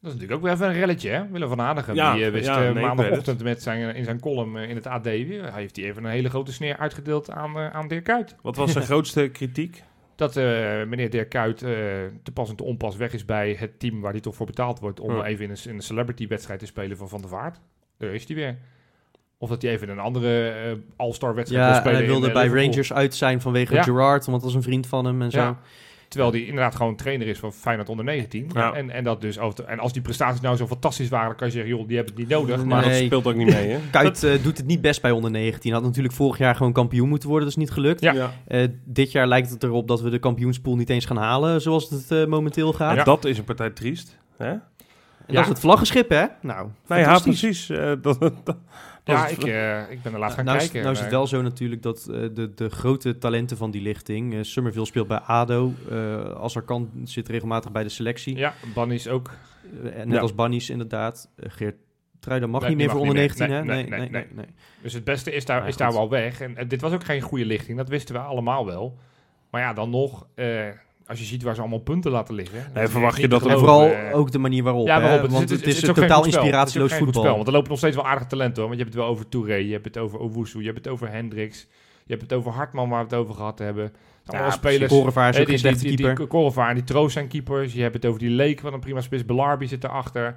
[0.01, 1.29] Dat is natuurlijk ook weer even een relletje, hè?
[1.31, 4.21] Willem van Hanegem, Ja, die wist ja, nee, ik weet maandagochtend met zijn, in zijn
[4.21, 5.05] column in het AD...
[5.05, 8.37] weer- Hij heeft die even een hele grote sneer uitgedeeld aan, aan Dirk Kuyt.
[8.43, 9.83] Wat was zijn grootste kritiek?
[10.19, 10.45] Dat eh,
[10.87, 11.71] meneer Dirk Kuyt eh,
[12.23, 14.81] te pas en te onpas weg is bij het team waar hij toch voor betaald
[14.81, 15.01] wordt...
[15.01, 15.25] om Ja.
[15.25, 17.61] even in een, in een celebrity-wedstrijd te spelen van Van der Vaart.
[17.99, 18.59] Daar is hij weer.
[19.39, 21.99] Of dat hij even in een andere eh, All-Star wedstrijd wil Ja, spelen.
[21.99, 22.67] hij wilde in, bij Liverpool.
[22.69, 23.83] Rangers uit zijn vanwege Ja.
[23.83, 25.57] Gerard, want dat was een vriend van hem en zo.
[26.09, 28.51] Terwijl hij inderdaad gewoon trainer is van Feyenoord onder 19.
[28.55, 28.73] Ja.
[28.73, 31.47] En, en, dat dus over, en als die prestaties nou zo fantastisch waren, dan kan
[31.47, 32.57] je zeggen, joh, die hebben het niet nodig.
[32.57, 32.65] Nee.
[32.67, 33.79] Maar dat speelt ook niet mee, hè?
[33.91, 35.73] Kuit eh, doet het niet best bij onder 19.
[35.73, 38.01] Had natuurlijk vorig jaar gewoon kampioen moeten worden, dat is niet gelukt.
[38.01, 38.33] Ja.
[38.47, 41.91] Eh, dit jaar lijkt het erop dat we de kampioenspool niet eens gaan halen, zoals
[41.91, 42.97] het eh, momenteel gaat.
[42.97, 43.05] Ja.
[43.05, 44.19] Dat is een partij triest.
[44.37, 44.51] Hè?
[44.51, 44.61] En
[45.27, 45.35] Ja.
[45.35, 46.25] dat is het vlaggenschip, hè?
[46.43, 47.71] Nou, Nou ja, precies.
[47.71, 48.57] eh, dat
[49.17, 50.83] ja, is ik, eh, ik ben er laatst gaan nou, is- kijken.
[50.83, 54.35] nou is het wel zo natuurlijk dat eh, de, de grote talenten van die lichting...
[54.35, 55.73] eh Summerville speelt bij ADO.
[56.37, 58.37] als er kan, zit regelmatig bij de selectie.
[58.37, 59.31] Ja, Ban is ook.
[59.83, 60.19] Net Ja.
[60.21, 61.31] als Bannies inderdaad.
[61.37, 61.77] Geert
[62.21, 63.75] Truiden mag Nee, niet meer mag voor onder niet 19, meer.
[63.75, 63.83] hè?
[63.83, 64.45] Nee, Nee, nee, nee, nee, nee.
[64.47, 64.55] nee.
[64.83, 66.41] Dus het beste is daar, Ja, is daar wel weg.
[66.41, 68.99] En dit was ook geen goede lichting, dat wisten we allemaal wel.
[69.51, 70.27] Maar ja, dan nog,
[71.09, 72.59] als je ziet waar ze allemaal punten laten liggen.
[72.75, 74.87] is verwacht het je dat En vooral eh, ook de manier waarop.
[74.87, 75.31] Ja, waarop.
[75.31, 76.17] Want het, is, totaal goed spel.
[76.17, 77.23] Het is ook inspiratieloos geen goed voetbal.
[77.23, 78.67] spel, Want er lopen nog steeds wel aardige talenten hoor.
[78.67, 80.89] Want je hebt het wel over Touré, je hebt het over Owusu, je hebt het
[80.89, 81.67] over Hendricks.
[82.05, 83.85] Je hebt het over Hartman waar we het over gehad hebben.
[83.85, 83.93] Het
[84.25, 84.93] Ja, allemaal spelers.
[84.93, 86.29] Korevaar is Eh, slechte die, keeper.
[86.29, 87.73] die en die Troost zijn keepers.
[87.73, 89.25] Je hebt het over die Leek, wat een prima spits.
[89.25, 90.37] Belarbi zit erachter.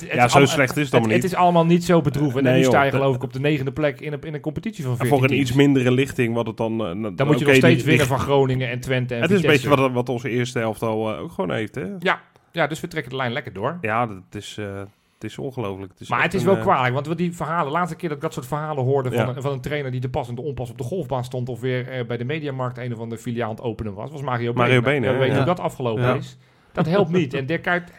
[0.00, 1.32] Het, het ja, is zo allemaal- slecht is het Het, allemaal het niet.
[1.32, 2.42] is allemaal niet zo bedroevend.
[2.44, 4.40] Nee, en nu sta je geloof ik op de negende plek in een, in een
[4.40, 6.72] competitie van En 14 voor een iets mindere lichting, wat het dan...
[6.86, 9.40] eh, nou, Dan moet je nog steeds winnen van Groningen en Twente en Het is
[9.42, 11.84] een beetje wat, wat onze eerste helft al eh, ook gewoon heeft, hè?
[11.98, 12.20] Ja,
[12.52, 13.78] ja, dus we trekken de lijn lekker door.
[13.80, 14.66] Ja, dat is, eh,
[15.14, 15.92] het is ongelooflijk.
[15.98, 18.22] Het maar het is een, wel kwalijk, want we die verhalen, laatste keer dat ik
[18.24, 19.36] dat soort verhalen hoorde van, Ja.
[19.36, 21.60] een, van een trainer die te pas en te onpas op de golfbaan stond of
[21.60, 24.62] weer bij de Mediamarkt een of andere filiaal aan het openen was, was Mario Been.
[24.62, 25.12] Mario Been, Ja, hè?
[25.12, 25.44] we weten Ja.
[25.44, 26.14] hoe dat afgelopen Ja.
[26.14, 26.36] is.
[26.72, 27.34] Dat helpt niet.
[27.34, 27.92] En Dirk Kuyt,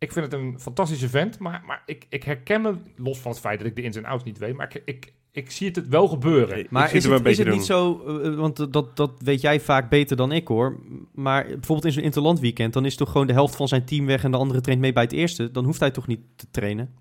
[0.00, 3.40] ik vind het een fantastische vent, maar, maar ik, ik herken me, los van het
[3.40, 5.76] feit dat ik de ins en outs niet weet, maar ik, ik, ik zie het,
[5.76, 6.66] het wel gebeuren.
[6.70, 9.60] Maar is het, een is het niet zo, eh, eh, want dat, dat weet jij
[9.60, 10.80] vaak beter dan ik hoor.
[11.14, 14.06] Maar bijvoorbeeld in zo'n interland weekend, dan is toch gewoon de helft van zijn team
[14.06, 15.50] weg en de andere traint mee bij het eerste.
[15.50, 16.94] Dan hoeft hij toch niet te trainen.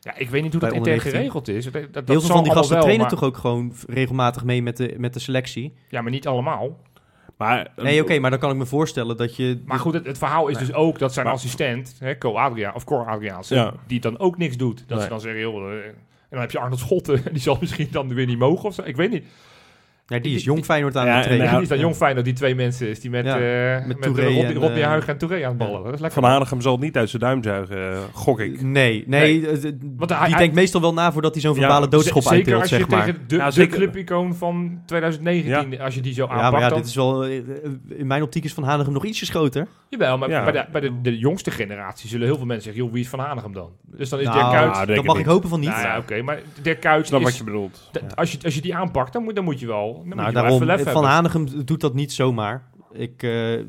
[0.00, 1.20] Ja, ik weet niet hoe dat intern 19.
[1.20, 1.64] geregeld is.
[1.64, 4.62] Dat, dat, Heel veel van die gasten wel, trainen maar- toch ook gewoon regelmatig mee
[4.62, 5.74] met de, met de selectie.
[5.88, 6.78] Ja, maar niet allemaal.
[7.36, 9.62] Maar, Nee, oké, maar dan kan ik me voorstellen dat je...
[9.64, 10.66] Maar goed, het, het verhaal is Nee.
[10.66, 13.18] dus ook dat zijn Maar- assistent, hè, Co Adriaan of Cor
[13.48, 13.74] Ja.
[13.86, 14.84] die dan ook niks doet.
[14.86, 15.94] Dat ze dan zeggen, joh, eh, en
[16.30, 18.82] dan heb je Arnold Schotten, die zal misschien dan weer niet mogen of zo.
[18.84, 19.24] Ik weet niet.
[20.08, 21.46] Ja, die is jong Feyenoord aan Ja, het trainen.
[21.46, 23.24] en Ja, hij- die is dan jong fijn dat die twee mensen is die met,
[23.24, 25.84] Ja, eh met met, Touré eh, Rodney, en, eh, Huig en Touré aan het ballen.
[25.84, 26.20] Dat is lekker.
[26.20, 28.62] Van Hanegem zal het niet uit zijn duim zuigen, eh, gok ik.
[28.62, 29.46] Nee, nee.
[29.48, 29.62] eh, d-
[29.96, 32.26] Want hij- die hij- denkt meestal wel na voordat hij zo'n Ja, verbale doodschop Z-
[32.26, 33.04] Zeker uitdeelt, als je zeg maar.
[33.04, 33.76] tegen de, Ja, de zeker.
[33.76, 37.24] clubicoon van 2019, als je die zo Ja, aanpakt, maar ja, dit is wel...
[37.24, 37.30] eh,
[37.88, 39.66] In mijn optiek is Van Hanegem nog ietsjes groter.
[39.88, 40.42] Jawel, maar Ja.
[40.44, 43.08] bij, de, bij de, de jongste generatie zullen heel veel mensen zeggen, joh, wie is
[43.08, 43.70] Van Hanegem dan?
[43.96, 44.96] Dus dan is Nou, Dirk Kuyt...
[44.96, 45.68] dat mag ik hopen van niet.
[45.68, 47.10] Nou ja, oké, maar Dirk Kuyt is...
[47.10, 47.90] wat je bedoelt.
[48.14, 50.32] als, je, als je die aanpakt, dan moet, dan moet je wel, dan nou, wel
[50.32, 51.04] daarom, Van hebben.
[51.04, 52.62] Hanegem doet dat niet zomaar.
[52.92, 53.64] Ik, eh, eh,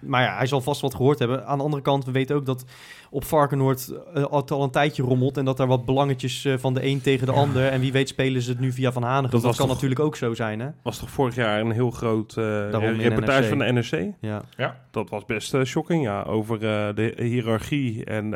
[0.00, 1.46] maar ja, hij zal vast wat gehoord hebben.
[1.46, 2.64] Aan de andere kant, we weten ook dat
[3.10, 5.36] op Varkenoord eh, het al een tijdje rommelt...
[5.36, 7.68] en dat er wat belangetjes van de een tegen de ander...
[7.68, 9.40] en wie weet spelen ze het nu via Van Hanegem.
[9.40, 10.68] Dat kan toch- natuurlijk ook zo zijn, hè?
[10.82, 14.12] Was toch vorig jaar een heel groot eh, reportage van de NRC?
[14.56, 14.76] Ja.
[14.90, 16.22] Dat was best eh, shocking, ja.
[16.22, 18.30] Over eh, de hiërarchie en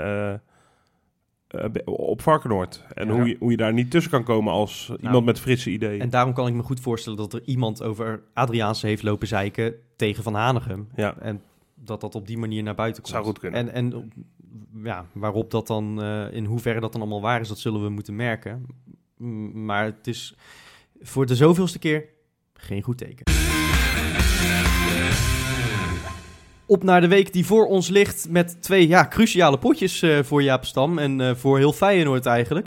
[1.84, 2.84] op Varkenoord.
[2.94, 3.12] En Ja.
[3.14, 6.00] hoe, je, hoe je daar niet tussen kan komen als iemand met frisse ideeën.
[6.00, 9.74] En daarom kan ik me goed voorstellen dat er iemand over Adriaanse heeft lopen zeiken
[9.96, 10.88] tegen Van Hanegem.
[10.96, 11.16] Ja.
[11.18, 11.42] En
[11.74, 13.14] dat dat op die manier naar buiten komt.
[13.14, 13.60] Zou goed kunnen.
[13.60, 14.12] En, en
[14.82, 17.88] ja, waarop dat dan, eh, in hoeverre dat dan allemaal waar is, dat zullen we
[17.88, 18.66] moeten merken.
[19.52, 20.36] Maar het is
[21.00, 22.04] voor de zoveelste keer
[22.54, 23.43] geen goed teken.
[26.66, 30.42] Op naar de week die voor ons ligt met twee ja, cruciale potjes eh, voor
[30.42, 32.66] Jaap Stam en eh, voor heel Feyenoord eigenlijk.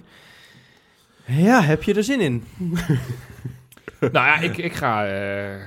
[1.26, 2.44] Ja, heb je er zin in?
[4.00, 5.06] nou ja, ik, ik ga...
[5.06, 5.62] eh,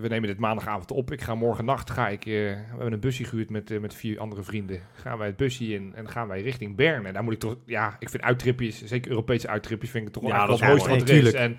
[0.00, 1.12] we nemen dit maandagavond op.
[1.12, 4.18] Ik ga morgen nacht, ga ik, eh, we hebben een busje gehuurd met, met vier
[4.18, 4.80] andere vrienden.
[4.94, 7.06] Gaan wij het busje in en gaan wij richting Bern.
[7.06, 10.22] En daar moet ik toch, ja, ik vind uittripjes, zeker Europese uittripjes, vind ik toch
[10.22, 11.22] wel Ja, dat wel het is mooiste mooi.
[11.22, 11.48] wat er is.
[11.48, 11.58] En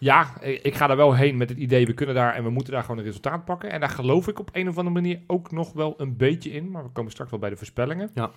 [0.00, 2.72] ja, ik ga daar wel heen met het idee, we kunnen daar en we moeten
[2.72, 3.70] daar gewoon een resultaat pakken.
[3.70, 6.70] En daar geloof ik op een of andere manier ook nog wel een beetje in.
[6.70, 8.10] Maar we komen straks wel bij de voorspellingen.
[8.14, 8.30] Ja.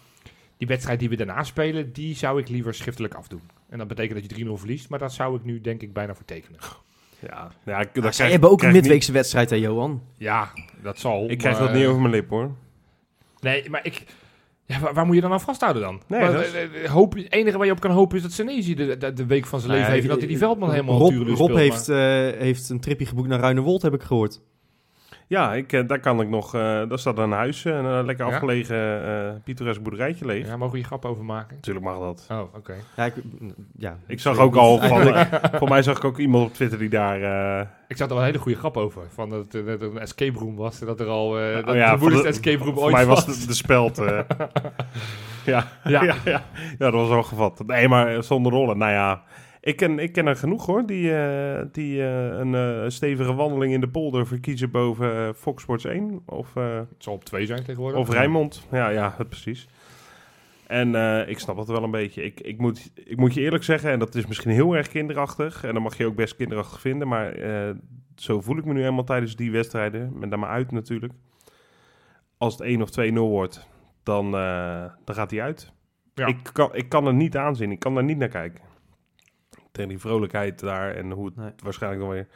[0.57, 3.41] Die wedstrijd die we daarna spelen, die zou ik liever schriftelijk afdoen.
[3.69, 6.15] En dat betekent dat je 3-0 verliest, maar dat zou ik nu denk ik bijna
[6.15, 6.59] voor tekenen.
[7.19, 10.01] ja, ja, ik, Ja, dat zij krijg- hebben ook een midweekse wedstrijd, hè, Johan?
[10.17, 10.51] Ja,
[10.81, 11.29] dat zal.
[11.29, 12.51] Ik krijg maar, dat niet eh, over mijn lip, hoor.
[13.39, 14.03] Nee, maar ik...
[14.65, 16.01] Ja, waar, waar moet je dan aan vasthouden dan?
[16.07, 18.23] Nee, Maar, dat is- eh, eh, hoop, het enige waar je op kan hopen is
[18.23, 20.07] dat Senezi de, de, de week van zijn leven heeft.
[20.07, 21.97] Dat hij die Veldman helemaal Rob, Rob speelt, heeft, eh,
[22.41, 24.41] heeft een tripje geboekt naar Ruinewold, heb ik gehoord.
[25.27, 26.55] Ja, ik, eh, daar kan ik nog...
[26.55, 28.31] eh daar staat een huis, eh, een lekker Ja?
[28.33, 30.47] afgelegen eh pittoresk boerderijtje leeg.
[30.47, 31.55] Ja, mogen we hier grap over maken?
[31.55, 32.27] Natuurlijk mag dat.
[32.31, 32.73] Oh, oké.
[32.95, 33.13] Ja, ik,
[33.77, 34.77] ja, Ik zag ook al...
[34.87, 37.21] Van, Eigenlijk- voor mij zag ik ook iemand op Twitter die daar...
[37.59, 39.01] eh, Ik zat er wel een hele goede grap over.
[39.13, 40.81] Van dat het een escape room was.
[40.81, 41.39] En dat er al...
[41.39, 43.39] eh dat oh ja, de moeilijkste escape room voor ooit mij was was.
[43.39, 43.97] de, de speld...
[45.45, 46.03] ja, Ja.
[46.03, 46.03] ja.
[46.03, 46.43] Ja, ja,
[46.77, 47.63] dat was wel gevat.
[47.67, 48.77] Nee, maar zonder rollen.
[48.77, 49.21] Nou ja,
[49.63, 50.85] ik ken, ik ken er genoeg hoor.
[50.85, 55.85] Die, eh, die eh, een eh, stevige wandeling in de polder verkiezen boven Fox Sports
[55.85, 56.21] 1.
[56.25, 57.99] Of, Het zal op twee zijn tegenwoordig.
[57.99, 58.67] of Rijnmond.
[58.71, 59.67] Ja, ja, precies.
[60.67, 60.95] En
[61.29, 62.23] ik snap dat wel een beetje.
[62.23, 65.63] Ik, ik, moet, ik moet je eerlijk zeggen, en dat is misschien heel erg kinderachtig.
[65.63, 67.07] En dan mag je ook best kinderachtig vinden.
[67.07, 67.35] Maar
[68.15, 70.19] zo voel ik me nu helemaal tijdens die wedstrijden.
[70.19, 71.13] Met naar me uit natuurlijk.
[72.37, 73.67] Als het 1 of 2-0 wordt,
[74.03, 74.31] dan,
[75.05, 75.71] dan gaat hij uit.
[76.13, 76.25] Ja.
[76.25, 77.71] Ik, kan, ik kan er niet aanzien.
[77.71, 78.72] Ik kan daar niet naar kijken.
[79.73, 81.51] Tegen die vrolijkheid daar en hoe het Nee.
[81.63, 82.27] waarschijnlijk dan weer...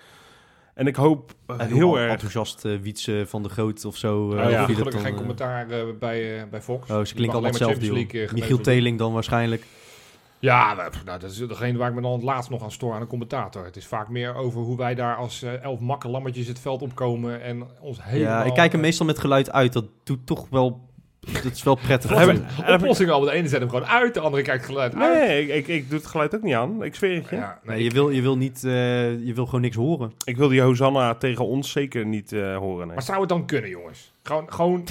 [0.73, 2.11] En ik hoop eh, En heel erg...
[2.11, 4.31] enthousiast eh, Wietse van de Groot of zo.
[4.33, 4.65] eh, Oh, ja.
[4.65, 5.65] gelukkig dan, geen commentaar
[5.99, 6.89] bij, bij Fox.
[6.91, 9.63] Oh, ze klinken allemaal hetzelfde, Michiel Teling dan waarschijnlijk.
[10.39, 10.73] Ja,
[11.05, 13.07] nou, dat is degene waar ik me dan het laatst nog aan stoor aan een
[13.07, 13.65] commentator.
[13.65, 17.41] Het is vaak meer over hoe wij daar als eh, elf makkelammetjes het veld opkomen
[17.41, 18.33] en ons helemaal...
[18.39, 19.73] Ja, ik kijk er meestal met geluid uit.
[19.73, 20.86] Dat doet toch wel...
[21.43, 22.11] Dat is wel prettig.
[22.11, 23.19] Een oplossing al.
[23.19, 25.19] De ene zet hem gewoon uit, de andere kijkt geluid uit.
[25.19, 26.83] Nee, ik, ik, ik doe het geluid ook niet aan.
[26.83, 27.35] Ik zweer het je.
[27.35, 28.63] Ja, nee, Nee, je, wil, je wil niet...
[28.63, 30.13] eh, je wil gewoon niks horen.
[30.23, 32.85] Ik wil die Hosanna tegen ons zeker niet eh, horen.
[32.85, 32.95] Nee.
[32.95, 34.13] Maar zou het dan kunnen, jongens?
[34.23, 34.53] Gewoon...
[34.53, 34.83] gewoon...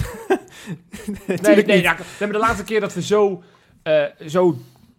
[1.41, 3.43] nee, nee, ja, nee, maar de laatste keer dat we zo,
[3.83, 4.57] eh, zo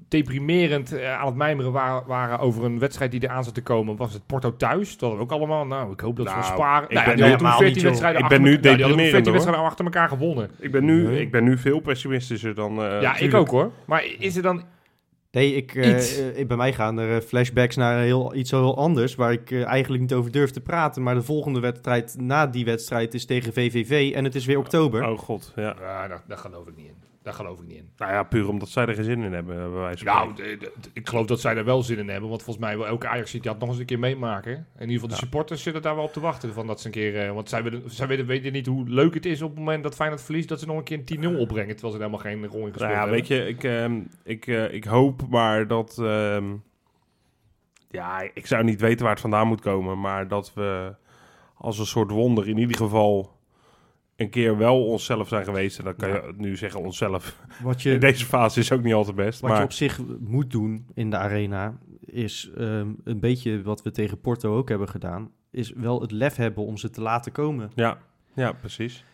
[0.08, 3.96] deprimerend eh, aan het mijmeren wa- waren over een wedstrijd die eraan zat te komen,
[3.96, 4.90] was het Porto thuis.
[4.90, 6.88] Dat hadden we ook allemaal, nou, ik hoop dat Nou, we sparen.
[6.88, 7.84] ik Nou, ja, ben toen helemaal 14 niet, joh.
[7.84, 10.08] wedstrijden Ik ben achter nu elkaar- nou, die hadden toen 14 deprimerend, wedstrijden achter elkaar
[10.08, 10.50] gewonnen.
[10.60, 11.20] Ik ben, nu, Nee.
[11.20, 12.82] ik ben nu veel pessimistischer dan...
[12.82, 13.70] eh, ja, ik ook hoor.
[13.86, 14.62] Maar is er dan...
[15.30, 16.20] Nee, ik, Iets.
[16.46, 19.14] bij mij gaan er flashbacks naar heel, iets heel anders...
[19.14, 21.02] waar ik eh, eigenlijk niet over durf te praten.
[21.02, 24.12] Maar de volgende wedstrijd na die wedstrijd is tegen VVV...
[24.14, 25.04] en het is weer oktober.
[25.08, 25.76] Oh god, ja.
[25.80, 26.94] Ja, daar, daar geloof ik niet in.
[27.28, 27.90] Daar geloof ik niet in.
[27.96, 30.58] Nou ja, puur omdat zij er geen zin in hebben, bij wijze van Nou, spreken.
[30.58, 32.28] de- de- ik geloof dat zij er wel zin in hebben.
[32.28, 34.52] Want volgens mij wil elke Ajax die had nog eens een keer meemaken.
[34.52, 35.20] In ieder geval de Ja.
[35.20, 36.52] supporters zitten daar wel op te wachten.
[36.52, 39.14] Van dat ze een keer, eh, want zij, willen, zij weten, weten niet hoe leuk
[39.14, 40.48] het is op het moment dat Feyenoord verliest.
[40.48, 41.72] Dat ze nog een keer een 10-0 opbrengen.
[41.76, 43.14] Terwijl ze helemaal geen rol in gespeeld Nou ja, hebben.
[43.18, 45.98] weet je, ik, ehm, ik, eh, ik hoop maar dat...
[45.98, 46.44] ehm,
[47.90, 50.94] ja, ik zou niet weten waar het vandaan moet komen, maar dat we
[51.54, 53.36] als een soort wonder in ieder geval
[54.18, 55.78] een keer wel onszelf zijn geweest.
[55.78, 57.36] En dan kan je nu zeggen onszelf.
[57.62, 59.40] Wat In je, deze fase is ook niet altijd best.
[59.40, 63.82] wat je Maar op zich moet doen in de arena is ehm, een beetje wat
[63.82, 65.30] we tegen Porto ook hebben gedaan.
[65.50, 67.70] Is wel het lef hebben om ze te laten komen.
[67.74, 67.98] ja,
[68.34, 69.04] ja, precies.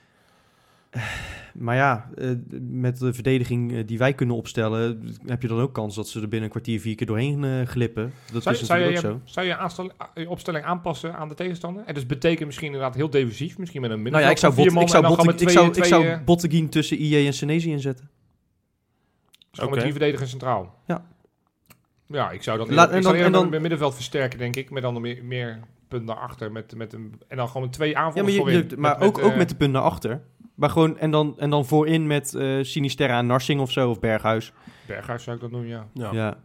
[1.55, 2.31] Maar ja, eh,
[2.61, 6.17] met de verdediging eh, die wij kunnen opstellen, heb je dan ook kans dat ze
[6.21, 8.13] er binnen een kwartier vier keer doorheen eh, glippen.
[8.33, 9.33] Dat Zou, is je- je, natuurlijk ook zo.
[9.33, 11.83] zou je aanstel- je opstelling aanpassen aan de tegenstander?
[11.87, 14.55] En dus betekent misschien inderdaad heel defensief, misschien met een Nou ja, ik middenveld zou,
[14.55, 17.71] bot, ik man zou, ik twee- zou, ik twee, zou Botteguin tussen IE en Senesi
[17.71, 18.09] inzetten.
[19.51, 19.79] Gewoon met Oké.
[19.79, 20.75] drie verdedigers centraal.
[20.87, 21.05] Ja.
[22.07, 24.57] Ja, ik zou dan, Laat- ik en dan- en dan- met mijn middenveld versterken, denk
[24.57, 24.71] ik.
[24.71, 26.53] Met dan meer, meer punt naar achter.
[26.53, 28.69] Met, met een, en dan gewoon met twee Ja, aanvallers maar, je- voorin.
[28.71, 30.23] je- maar Met- ook, met, ook met de punt naar achter.
[30.65, 34.01] Maar gewoon, en dan, en dan voorin met eh Sinisterra en Narsing of zo, of
[34.01, 34.53] Berghuis.
[34.87, 35.87] Berghuis zou ik dat doen, ja.
[35.95, 36.13] Ja.
[36.13, 36.37] Ja.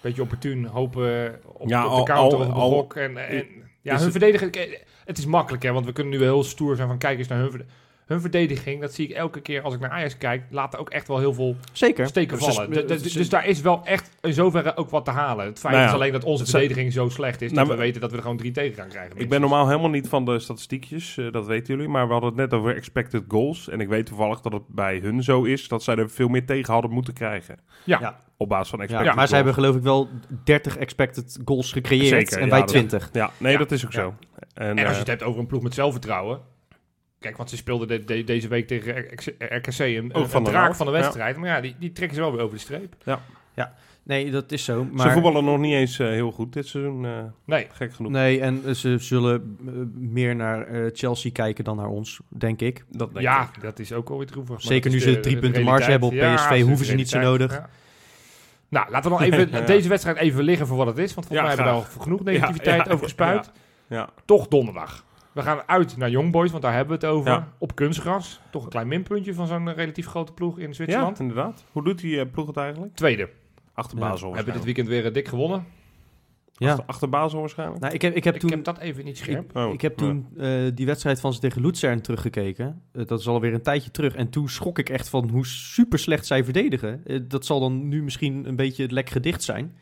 [0.00, 2.94] Beetje opportun, hopen op, Ja, op al- de counter, al- op de al- blok.
[2.96, 3.46] En, en,
[3.82, 4.50] ja, hun het- verdedigen...
[5.04, 6.98] Het is makkelijk, hè, want we kunnen nu wel heel stoer zijn van...
[6.98, 7.68] Kijk eens naar hun,
[8.10, 8.80] hun verdediging.
[8.80, 10.42] Dat zie ik elke keer als ik naar Ajax kijk.
[10.50, 12.06] Laat ook echt wel heel veel Zeker.
[12.06, 12.70] steken vallen.
[12.70, 15.46] Dus, dus, dus daar is wel echt in zoverre ook wat te halen.
[15.46, 17.52] Het feit Nou ja, is alleen dat onze verdediging zo slecht is...
[17.52, 19.16] Nou, dat we maar- weten dat we er gewoon drie tegen gaan krijgen.
[19.18, 21.88] Ik ben normaal helemaal niet van de statistiekjes, eh, dat weten jullie.
[21.90, 23.68] Maar we hadden het net over expected goals.
[23.68, 26.46] En ik weet toevallig dat het bij hun zo is dat zij er veel meer
[26.46, 27.58] tegen hadden moeten krijgen.
[27.84, 27.98] Ja.
[28.00, 28.20] Ja.
[28.36, 29.44] Op basis van Ja, expected maar ze goals.
[29.44, 30.08] hebben geloof ik wel
[30.44, 33.08] 30 expected goals gecreëerd Zeker, en ja, wij dat- 20.
[33.12, 34.00] Ja, nee, Ja, dat is ook ja.
[34.00, 34.14] zo.
[34.54, 36.40] En, En als je eh, het hebt over een ploeg met zelfvertrouwen.
[37.20, 39.04] Kijk, want ze speelden de- de- deze week tegen
[39.38, 40.98] RKC, een, Ook van een draak van de ja.
[40.98, 41.36] wedstrijd.
[41.36, 42.94] Maar ja, die, die trekken ze wel weer over de streep.
[44.02, 44.86] Nee, dat is zo.
[44.88, 47.12] Ze Maar, voetballen nog niet eens eh, heel goed dit seizoen, eh,
[47.44, 48.12] Nee, gek genoeg.
[48.12, 49.58] nee, en eh, ze zullen
[49.94, 52.84] meer naar eh, Chelsea kijken dan naar ons, denk ik.
[52.88, 53.62] Dat denk ja, ik.
[53.62, 54.60] dat is ook alweer droevig.
[54.62, 57.52] Zeker nu ze drie de punten marge hebben op PSV, hoeven ze niet zo nodig.
[57.52, 57.68] ja.
[58.68, 59.60] Nou, laten we dan even Ja.
[59.60, 61.14] deze wedstrijd even liggen voor wat het is.
[61.14, 63.50] Want volgens Ja, mij hebben we al genoeg negativiteit Ja, ja, over gespuit.
[63.86, 64.08] Ja.
[64.24, 65.04] Toch donderdag.
[65.32, 67.30] We gaan uit naar Young Boys, want daar hebben we het over.
[67.30, 67.48] Ja.
[67.58, 68.40] Op kunstgras.
[68.50, 71.18] Toch een klein minpuntje van zo'n eh, relatief grote ploeg in ja, Zwitserland.
[71.18, 71.64] inderdaad.
[71.72, 72.94] Hoe doet die eh, ploeg het eigenlijk?
[72.94, 73.28] Tweede.
[73.74, 74.08] Achter Ja.
[74.08, 75.64] Basel We hebben dit weekend weer eh, dik gewonnen.
[76.52, 76.70] Ja.
[76.70, 77.80] Achter, achter Basel waarschijnlijk?
[77.80, 79.56] Nou, ik heb, ik heb Ik toen, heb dat even niet scherp.
[79.56, 80.06] Oh, ik heb ja.
[80.06, 82.82] toen eh, die wedstrijd van ze tegen Luzern teruggekeken.
[82.92, 84.14] Dat is alweer een tijdje terug.
[84.14, 87.04] En toen schrok ik echt van hoe super slecht zij verdedigen.
[87.28, 89.76] Dat zal dan nu misschien een beetje het lek gedicht zijn.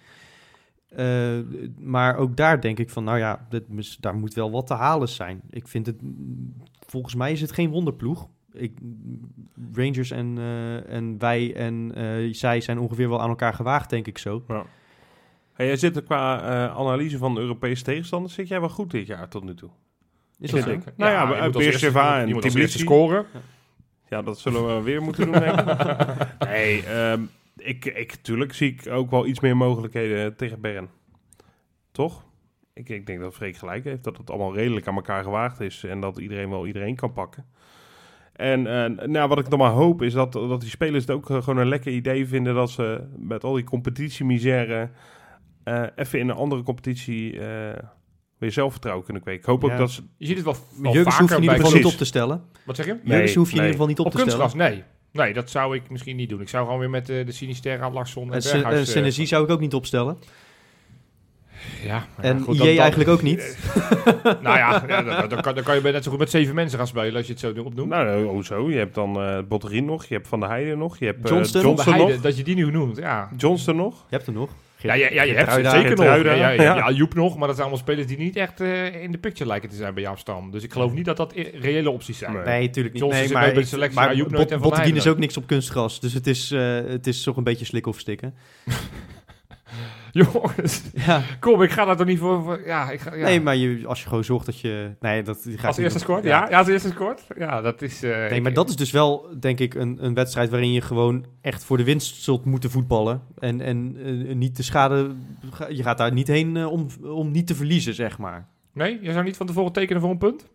[0.89, 1.39] Eh,
[1.78, 5.09] maar ook daar denk ik van, nou ja, dit, daar moet wel wat te halen
[5.09, 5.41] zijn.
[5.51, 5.97] Ik vind het,
[6.86, 8.28] volgens mij is het geen wonderploeg.
[8.53, 8.78] Ik,
[9.74, 14.07] Rangers en, eh, en wij en eh, zij zijn ongeveer wel aan elkaar gewaagd, denk
[14.07, 14.45] ik zo.
[15.53, 18.91] Hey, jij zit er qua eh, analyse van de Europese tegenstanders, zit jij wel goed
[18.91, 19.70] dit jaar tot nu toe.
[20.41, 20.68] Is dat zo?
[20.68, 20.93] Zeker.
[20.97, 22.78] Nou ja, als eerste- Beersheva en Tbilisi.
[22.78, 23.24] scoren.
[24.09, 25.66] Ja, dat zullen we weer moeten doen, denk ik.
[26.49, 27.22] Nee, ehm,
[27.59, 30.88] ik, ik, tuurlijk zie ik ook wel iets meer mogelijkheden tegen Bern.
[31.92, 32.24] Toch?
[32.74, 35.84] Ik, ik denk dat Freek gelijk heeft, dat het allemaal redelijk aan elkaar gewaagd is
[35.84, 37.46] en dat iedereen wel iedereen kan pakken.
[38.32, 41.30] En eh, nou, wat ik dan maar hoop is dat, dat die spelers het ook
[41.30, 44.90] eh, gewoon een lekker idee vinden dat ze met al die competitiemisère
[45.64, 47.78] eh even in een andere competitie eh,
[48.38, 49.40] weer zelfvertrouwen kunnen kweken.
[49.40, 49.72] Ik hoop Ja.
[49.72, 50.02] ook dat ze...
[50.16, 51.64] Je ziet het wel, wel Jurgens vaker hoef je in ieder bij...
[51.64, 52.42] geval niet op te stellen.
[52.64, 52.98] Wat zeg je?
[53.04, 53.70] Jurgens hoef je in nee.
[53.70, 54.38] ieder geval niet op, Op te stellen.
[54.38, 54.68] kunstgras?
[54.70, 54.82] Nee.
[55.12, 56.40] Nee, dat zou ik misschien niet doen.
[56.40, 58.64] Ik zou gewoon weer met eh, de Sinisterra, Larsson en Berghuis...
[58.64, 60.18] en eh, Senesi zou ik ook niet opstellen.
[61.84, 63.59] Ja, maar En ja, goed, dan- eigenlijk ook niet.
[64.42, 66.78] nou ja, ja dan, dan kan, dan kan je net zo goed met zeven mensen
[66.78, 67.88] gaan spelen als je het zo opnoemt.
[67.88, 68.70] Nou, oh zo.
[68.70, 71.30] Je hebt dan eh Botterin nog, je hebt Van der Heijden nog, je hebt eh,
[71.30, 71.62] Johnston.
[71.74, 72.20] Nog.
[72.20, 73.28] dat je die nu noemt, ja.
[73.36, 73.94] Johnston nog.
[73.94, 74.50] Je hebt er nog.
[74.78, 76.04] Ja, ja, ja je hebt ze zeker nog.
[76.04, 76.74] Ja, ja, ja, ja.
[76.76, 79.48] ja, Joep nog, maar dat zijn allemaal spelers die niet echt eh, in de picture
[79.48, 80.50] lijken te zijn bij jouw stam.
[80.50, 82.32] Dus ik geloof niet dat dat reële opties zijn.
[82.32, 82.66] Nee.
[82.66, 83.10] Natuurlijk niet.
[83.10, 85.18] Nee, maar bij de selectie, maar maar Joep Bot- nooit en Van Botteguin is ook
[85.18, 86.00] niks op kunstgras.
[86.00, 88.34] Dus het is, eh, het is toch een beetje slikken of stikken.
[90.32, 91.22] Jongens, Ja.
[91.40, 92.42] kom, ik ga daar toch niet voor...
[92.42, 93.24] voor- ja, ik ga, ja.
[93.24, 94.90] Nee, maar je, als je gewoon zorgt dat je...
[95.00, 96.24] Nee, dat ga ik als eerste scoort?
[96.24, 96.46] Ja.
[96.50, 97.26] ja, als eerste scoort?
[97.38, 98.02] Ja, dat is...
[98.02, 100.80] eh, Nee, ik- maar dat is dus wel, denk ik, een, een wedstrijd waarin je
[100.80, 103.22] gewoon echt voor de winst zult moeten voetballen.
[103.38, 103.96] En, en
[104.28, 105.10] eh, niet de schade...
[105.68, 108.46] Je gaat daar niet heen eh, om, om niet te verliezen, zeg maar.
[108.72, 110.46] Nee, je zou niet van tevoren tekenen voor een punt?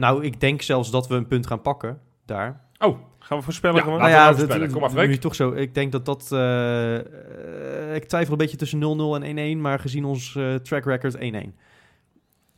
[0.00, 2.60] Nou, ik denk zelfs dat we een punt gaan pakken daar.
[2.78, 3.98] Oh, Gaan we voorspellen Ja, gewoon?
[3.98, 4.60] nou we ja, overspellen.
[4.70, 5.52] dat- Kom maar, nu toch zo.
[5.52, 6.28] Ik denk dat dat.
[6.32, 10.84] eh, eh, ik twijfel een beetje tussen 0-0 en 1-1, maar gezien ons eh, track
[10.84, 11.54] record 1-1.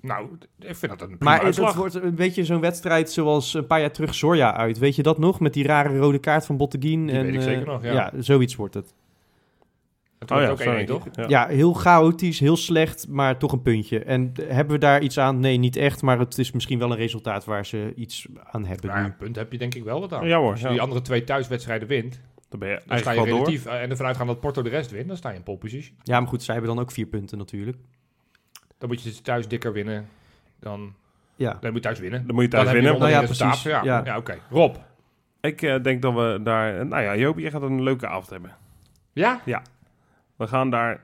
[0.00, 0.26] nou,
[0.58, 1.68] ik vind dat een prima Maar het, uitslag.
[1.68, 4.78] het wordt een beetje zo'n wedstrijd zoals een paar jaar terug Zorja uit.
[4.78, 5.40] Weet je dat nog?
[5.40, 7.06] Met die rare rode kaart van Botteguin.
[7.06, 8.12] Die en, weet ik zeker nog, ja.
[8.18, 8.94] zoiets wordt het.
[10.18, 10.84] Het wordt ook 1-1, sorry.
[10.84, 11.06] toch?
[11.12, 11.28] Ja.
[11.28, 11.46] Ja.
[11.46, 13.98] heel chaotisch, heel slecht, maar toch een puntje.
[14.04, 15.40] En hebben we daar iets aan?
[15.40, 18.86] Nee, niet echt, maar het is misschien wel een resultaat waar ze iets aan hebben
[18.90, 19.06] Nou, nu.
[19.06, 20.26] een punt heb je denk ik wel wat aan.
[20.26, 20.72] Ja hoor, Als je ja.
[20.72, 23.46] die andere twee thuiswedstrijden wint, Dan ben je dan sta je eigenlijk wel door.
[23.46, 23.66] relatief...
[23.72, 25.96] eh, en ervan uitgaan dat Porto de rest wint, dan sta je in pole position.
[26.02, 27.76] Ja, maar goed, zij hebben dan ook vier punten natuurlijk.
[28.78, 30.08] Dan moet je dus thuis dikker winnen
[30.60, 30.94] dan
[31.36, 31.50] Ja.
[31.60, 32.26] Dan moet je thuis winnen.
[32.26, 32.92] Dan moet je Dan thuis je winnen.
[32.94, 33.62] een Nou ja, precies.
[33.62, 34.02] Ja, Ja.
[34.04, 34.16] ja.
[34.16, 34.38] oké.
[34.50, 34.76] Rob.
[35.40, 36.86] Ik eh, denk dat we daar...
[36.86, 38.56] Nou ja, Joop, je gaat een leuke avond hebben.
[39.12, 39.40] Ja?
[40.36, 41.02] We gaan daar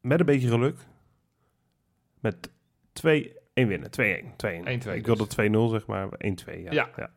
[0.00, 0.76] met een beetje geluk
[2.20, 3.02] met 2-1
[3.54, 3.90] winnen.
[4.00, 4.36] 2-1.
[4.36, 4.64] 2-1.
[4.64, 5.04] 1-2 Ik dus.
[5.04, 6.08] wilde 2-0 zeg maar.
[6.08, 6.62] 1-2.
[6.62, 6.72] Ja.
[6.72, 6.88] Ja.
[6.96, 7.10] ja.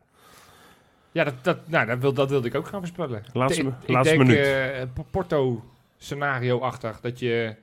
[1.12, 3.22] Ja, dat, dat, nou, dat, wil, dat wilde ik ook gaan voorspellen.
[3.32, 4.46] Laatste- Ik- ik laatste denk, minuut.
[4.46, 5.64] eh, Porto
[5.96, 7.00] scenario-achtig.
[7.00, 7.56] Dat je...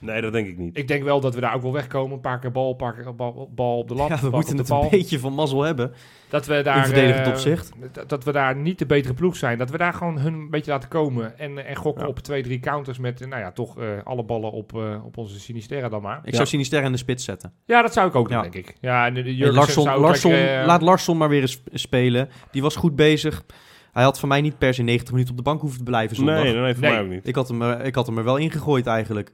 [0.00, 0.78] Nee, dat denk ik niet.
[0.78, 2.12] Ik denk wel dat we daar ook wel wegkomen.
[2.14, 4.08] Een paar keer bal, een paar keer bal, bal op de lat.
[4.08, 4.82] Ja, we moeten het bal.
[4.82, 5.92] een beetje van mazzel hebben.
[6.28, 6.76] Dat we daar...
[6.76, 7.72] In verdedigend eh, opzicht.
[7.92, 9.58] Dat, dat we daar niet de betere ploeg zijn.
[9.58, 11.38] Dat we daar gewoon hun een beetje laten komen.
[11.38, 12.08] En, en gokken Ja.
[12.08, 15.16] op twee, drie counters met, eh, nou ja, toch eh, alle ballen op, eh, op
[15.16, 16.18] onze Sinisterra dan maar.
[16.18, 16.36] Ik Ja.
[16.36, 17.52] zou Sinister in de spits zetten.
[17.66, 18.74] Ja, dat zou ik ook doen, denk ik.
[18.80, 22.28] Ja, en de, En Larsson, Larsson, eh, laat Larsson maar weer eens spelen.
[22.50, 23.44] Die was goed bezig.
[23.92, 26.16] Hij had voor mij niet per se 90 minuten op de bank hoeven te blijven
[26.16, 26.42] zondag.
[26.42, 26.92] Nee, nee, voor Nee.
[26.92, 27.28] mij ook niet.
[27.28, 29.32] Ik, had hem, er- ik had hem er wel ingegooid eigenlijk.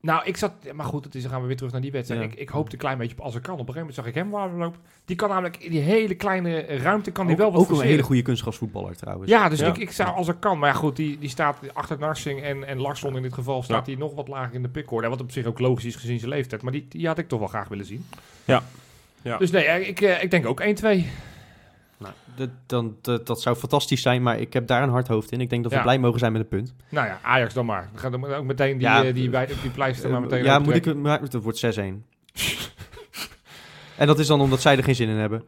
[0.00, 0.52] Nou, ik zat...
[0.72, 2.22] Maar goed, het is, dan gaan we weer terug naar die wedstrijd.
[2.22, 2.26] Ja.
[2.28, 3.52] Ik, ik hoopte een klein beetje op als ik kan.
[3.52, 4.80] Op een gegeven moment zag ik hem waar we lopen.
[5.04, 7.86] Die kan namelijk in die hele kleine ruimte kan die Ook, wel wat ook een
[7.86, 9.30] hele goede kunstgrasvoetballer trouwens.
[9.30, 9.66] Ja, dus Ja.
[9.66, 10.58] Ik, ik zou als ik kan.
[10.58, 13.86] Maar ja, goed, die, die staat achter Narsing en, en Larsson in dit geval staat
[13.86, 13.92] Ja.
[13.92, 15.08] hij nog wat lager in de pickorde.
[15.08, 16.62] Wat op zich ook logisch is gezien zijn leeftijd.
[16.62, 18.06] Maar die, die had ik toch wel graag willen zien.
[18.44, 18.62] Ja.
[19.22, 19.36] Ja.
[19.38, 20.64] Dus nee, eh, ik, eh, ik denk ook 1-2.
[21.98, 25.32] Nou, dat, dan, dat, dat zou fantastisch zijn, maar ik heb daar een hard hoofd
[25.32, 25.40] in.
[25.40, 25.84] Ik denk dat we Ja.
[25.84, 26.74] blij mogen zijn met een punt.
[26.88, 27.88] Nou ja, Ajax dan maar.
[27.92, 30.58] Dan gaat er ook meteen die, Ja, eh, die, bij, die pleister maar meteen ja,
[30.58, 32.04] moet ik, maar het wordt 6-1.
[33.96, 35.42] en dat is dan omdat zij er geen zin in hebben.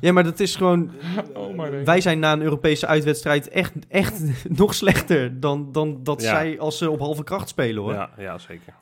[0.00, 0.90] Ja, maar dat is gewoon...
[1.34, 1.84] Oh.
[1.84, 4.22] Wij zijn na een Europese uitwedstrijd echt, echt
[4.58, 6.28] nog slechter dan, dan dat Ja.
[6.28, 7.92] zij als ze op halve kracht spelen, hoor.
[7.92, 8.72] Ja, ja, zeker.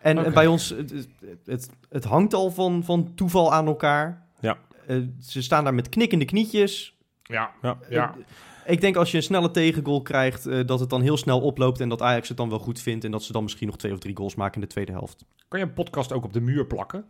[0.00, 1.08] En, bij ons, het, het,
[1.44, 4.22] het, het hangt al van, van toeval aan elkaar.
[4.40, 4.56] Ja.
[4.90, 6.96] Eh, ze staan daar met knikkende knietjes.
[7.22, 7.78] Ja, Ja.
[7.88, 8.14] ja.
[8.64, 11.40] Eh, ik denk als je een snelle tegengoal krijgt, eh, dat het dan heel snel
[11.40, 13.76] oploopt en dat Ajax het dan wel goed vindt en dat ze dan misschien nog
[13.78, 15.24] twee of drie goals maken in de tweede helft.
[15.48, 17.04] Kan je een podcast ook op de muur plakken?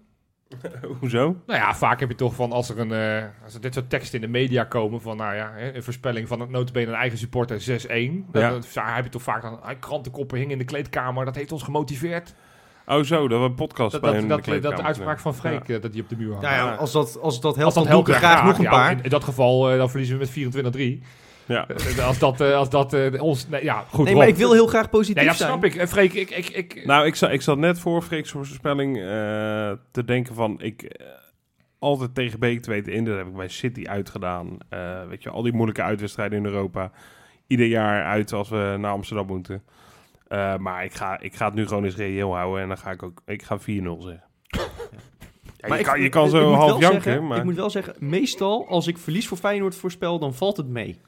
[1.01, 1.37] Hoezo?
[1.47, 3.91] Nou ja, vaak heb je toch van als er, een, eh, als er dit soort
[3.91, 6.95] teksten in de media komen van, nou ja, hè, een voorspelling van het notabene een
[6.99, 8.27] eigen supporter 6-1.
[8.33, 8.49] Dan, Ja.
[8.51, 11.63] dan heb je toch vaak dan, ah, krantenkoppen hingen in de kleedkamer, dat heeft ons
[11.63, 12.35] gemotiveerd.
[12.91, 15.35] Oh zo, dat we een podcast Dat, bij dat, dat, de dat, de uitspraak van.
[15.35, 16.47] Freek, eh, dat die op de muur hangt.
[16.47, 18.91] Ja, als dat, als dat Als helpt, dat dan graag nog een ja, paar.
[18.91, 21.05] In, in dat geval, dan verliezen we met 24-3.
[21.51, 21.67] Ja.
[22.07, 23.49] Als dat, eh, als dat eh, ons...
[23.49, 24.05] Nee, ja, goed.
[24.05, 24.33] nee, maar Rob.
[24.33, 25.51] ik wil heel graag positief Nee, dat zijn.
[25.51, 25.75] snap ik.
[25.75, 26.31] Eh, Freek, ik...
[26.31, 29.03] ik, ik Nou, ik, zat, ik zat net voor Freek's voorspelling eh,
[29.91, 30.61] te denken van...
[30.61, 30.99] Ik
[31.79, 33.05] altijd tegen Beek te weten in.
[33.05, 34.59] Dat heb ik bij City uitgedaan.
[34.69, 36.91] Eh, weet je, al die moeilijke uitwedstrijden in Europa.
[37.47, 39.63] Ieder jaar uit als we naar Amsterdam moeten.
[40.31, 42.63] Eh, maar ik ga, ik ga het nu gewoon eens reëel houden.
[42.63, 43.23] En dan ga ik ook...
[43.27, 44.23] Ik ga 4-0 zeggen.
[44.51, 47.39] Ja, Maar je, ik- kan, je kan ik zo half janken, zeggen- maar...
[47.39, 51.01] Ik moet wel zeggen, meestal als ik verlies voor Feyenoord voorspel, dan valt het mee.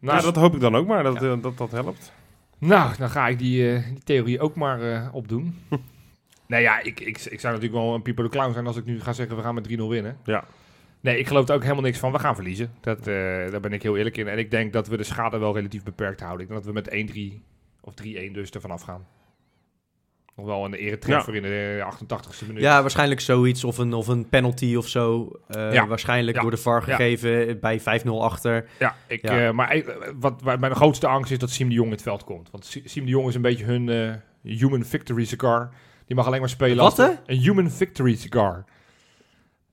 [0.00, 2.12] nou, dat hoop ik dan ook maar, dat eh, dat, dat helpt.
[2.58, 5.54] Nou, dan ga ik die, eh, die theorie ook maar opdoen.
[6.46, 8.84] nee, ja, ik, ik, ik zou natuurlijk wel een Pieper de Clown zijn als ik
[8.84, 10.16] nu ga zeggen we gaan met 3-0 winnen.
[10.24, 10.44] Ja.
[11.00, 12.12] Nee, ik geloof er ook helemaal niks van.
[12.12, 12.72] We gaan verliezen.
[12.80, 14.28] Dat, daar ben ik heel eerlijk in.
[14.28, 16.40] En ik denk dat we de schade wel relatief beperkt houden.
[16.46, 17.55] Ik denk dat we met 1-3
[17.86, 19.06] of 3-1 dus ervan afgaan.
[20.36, 22.62] Nog wel een eretreffer in de 88ste minuut.
[22.62, 25.30] Ja, waarschijnlijk zoiets of een, of een penalty of zo.
[25.48, 25.86] Eh, Ja.
[25.86, 26.42] Waarschijnlijk Ja.
[26.42, 26.96] door de VAR Ja.
[26.96, 28.68] gegeven bij 5-0 achter.
[28.78, 29.46] Ja, ik, Ja.
[29.46, 29.84] eh, maar eh,
[30.18, 32.50] wat, waar mijn grootste angst is dat Siem de Jong in het veld komt.
[32.50, 34.14] Want Si- Siem de Jong is een beetje hun eh,
[34.58, 35.70] human victory cigar.
[36.06, 37.10] Die mag alleen maar spelen Wat, als...
[37.26, 38.64] Een human victory cigar.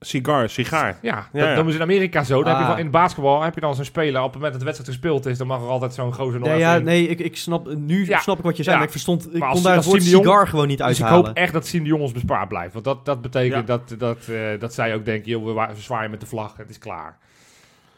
[0.06, 0.98] Cigar, sigaar.
[1.02, 1.70] Ja, Ja, dat ja.
[1.70, 2.42] ze in Amerika zo.
[2.42, 2.68] Dan heb je Ah.
[2.68, 4.20] wel, in het basketbal heb je dan zo'n speler.
[4.20, 6.48] Op het moment dat de wedstrijd gespeeld is, dan mag er altijd zo'n gozer nog
[6.48, 6.84] Nee, ja, in.
[6.84, 8.18] nee, ik, ik snap, nu Ja.
[8.20, 8.76] snap ik wat je zei, Ja.
[8.76, 11.04] maar ik verstond, ik Maar als- kon daar het woord cigar gewoon niet Dus ik
[11.06, 12.72] hoop echt dat Siem de Jong ons bespaard blijft.
[12.72, 13.76] Want dat, dat betekent Ja.
[13.78, 15.44] dat, dat, eh, dat zij ook denken, joh,
[15.74, 17.18] we zwaaien met de vlag, het is klaar.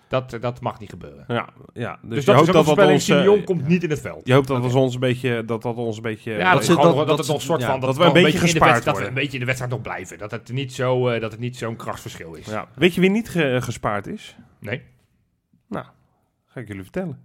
[0.09, 1.25] Dat, eh, dat mag niet gebeuren.
[1.29, 1.99] Ja, ja.
[2.03, 3.07] Dus, Dus, je dat is hoopt dat dat voorspelling, ons...
[3.07, 4.27] Jong komt niet in het veld.
[4.27, 6.33] Je hoopt dat, ons een beetje, dat dat ons een beetje...
[6.33, 7.81] Ja, dat dat, dat- dat, dat het nog soort ja, van...
[7.81, 9.09] dat we het een beetje in de gespaard wedstrijd- Dat we worden.
[9.09, 10.19] een beetje in de wedstrijd nog blijven.
[10.19, 12.47] Dat het niet zo, eh, dat het niet zo'n krachtsverschil is.
[12.47, 12.67] Ja.
[12.75, 14.37] Weet je wie niet ge- gespaard is?
[14.61, 14.83] Nee.
[16.49, 17.19] Ga ik jullie vertellen.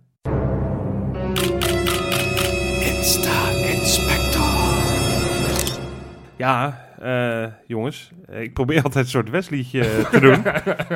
[6.37, 8.11] Ja, eh, jongens.
[8.29, 9.81] eh, Ik probeer altijd een soort Wesley'tje
[10.11, 10.41] te doen.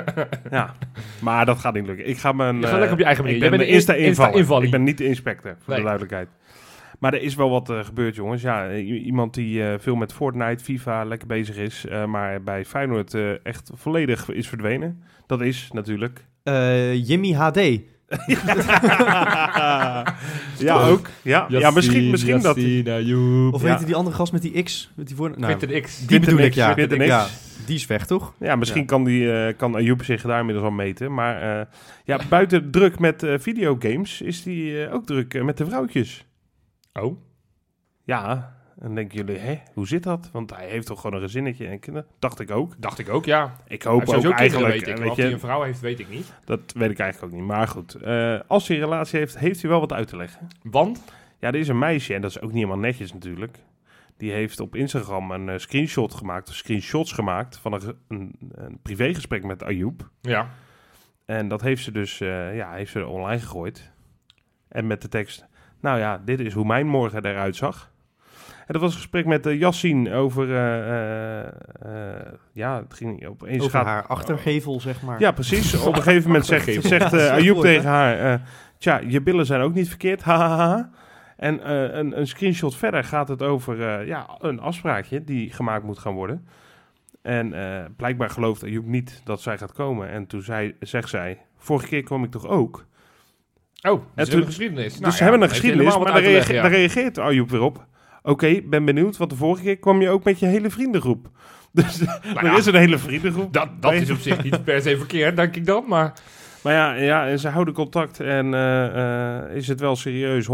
[0.60, 0.74] ja,
[1.22, 2.08] maar dat gaat niet lukken.
[2.10, 2.56] Ik ga mijn...
[2.56, 3.38] Je gaat eh, lekker op je eigen manier.
[3.44, 4.40] Ik ben bent de eerste een Insta- invaller.
[4.42, 4.64] invaller.
[4.66, 5.78] Ik ben niet de inspector, voor Nee.
[5.78, 6.28] de duidelijkheid.
[7.00, 8.42] Maar er is wel wat eh, gebeurd, jongens.
[8.42, 12.66] Ja, eh, iemand die eh, veel met Fortnite, FIFA lekker bezig is, eh, maar bij
[12.66, 15.04] Feyenoord eh, echt volledig is verdwenen.
[15.28, 16.26] Dat is natuurlijk...
[16.44, 17.60] Eh, Jimmy HD.
[20.58, 21.10] Ja, ook.
[21.22, 22.58] Ja, ja misschien, misschien dat...
[22.58, 23.68] Of Ja.
[23.68, 24.92] weet je die andere gast met die X?
[24.96, 25.34] Met die voor...
[25.38, 26.06] nou, X.
[26.06, 26.76] die bedoel ik, X, ja.
[26.78, 27.28] Ja.
[27.66, 28.34] Die is weg, toch?
[28.40, 28.88] Ja, misschien Ja.
[28.88, 31.14] Kan, die, eh, kan Ayoub zich daar inmiddels al meten.
[31.14, 31.66] Maar eh,
[32.04, 36.26] ja, buiten druk met eh, videogames is die ook druk met de vrouwtjes.
[36.94, 37.18] Oh.
[38.04, 40.30] Ja, En denken jullie, hè, hoe zit dat?
[40.32, 42.10] Want hij heeft toch gewoon een gezinnetje en kinderen?
[42.20, 42.74] Dacht ik ook.
[42.78, 43.56] Dacht ik ook, ja.
[43.68, 44.98] Ik hoop ook eigenlijk, weet ik.
[44.98, 46.34] weet Of hij een vrouw heeft, weet ik niet.
[46.46, 47.50] dat weet ik eigenlijk ook niet.
[47.50, 50.48] Maar goed, eh, als hij een relatie heeft, heeft hij wel wat uit te leggen.
[50.62, 51.04] Want?
[51.40, 53.60] Ja, er is een meisje, en dat is ook niet helemaal netjes natuurlijk.
[54.18, 58.80] Die heeft op Instagram een eh, screenshot gemaakt, of screenshots gemaakt, van een, een, een
[58.82, 60.10] privégesprek met Ayoub.
[60.22, 60.50] Ja.
[61.26, 63.92] En dat heeft ze dus eh, ja, heeft ze online gegooid.
[64.68, 65.48] En met de tekst,
[65.82, 67.94] nou ja, dit is hoe mijn morgen eruit zag.
[68.66, 71.52] En dat was een gesprek met uh, Yassine over, eh, eh,
[72.54, 75.20] ja, het ging opeens Over gaat, haar achtergevel, zeg maar.
[75.20, 75.76] Ja, precies.
[75.82, 78.40] Op een gegeven moment zegt, zegt eh, is Ayoub tegen haar, eh,
[78.78, 80.90] tja, je billen zijn ook niet verkeerd, hahaha.
[81.38, 85.84] En eh, een, een screenshot verder gaat het over eh, ja, een afspraakje die gemaakt
[85.84, 86.48] moet gaan worden.
[87.22, 90.10] En eh, blijkbaar gelooft Ayoub niet dat zij gaat komen.
[90.10, 92.86] En toen zei, zegt zij, vorige keer kwam ik toch ook?
[93.82, 94.92] Oh, dus En we toen- hebben een geschiedenis.
[94.92, 97.86] dus Nou ze ja, hebben een geschiedenis, maar reage- daar reageert Ayoub weer op.
[98.26, 101.30] Oké, ben benieuwd, want de vorige keer kwam je ook met je hele vriendengroep.
[101.72, 103.54] Dus Nou er ja, is een hele vriendengroep.
[103.54, 105.84] Dat, dat is op zich niet per se verkeerd, denk ik dan.
[105.88, 106.14] Maar
[106.62, 110.50] Maar ja, ja, en ze houden contact en eh, eh, is het wel serieus, 100%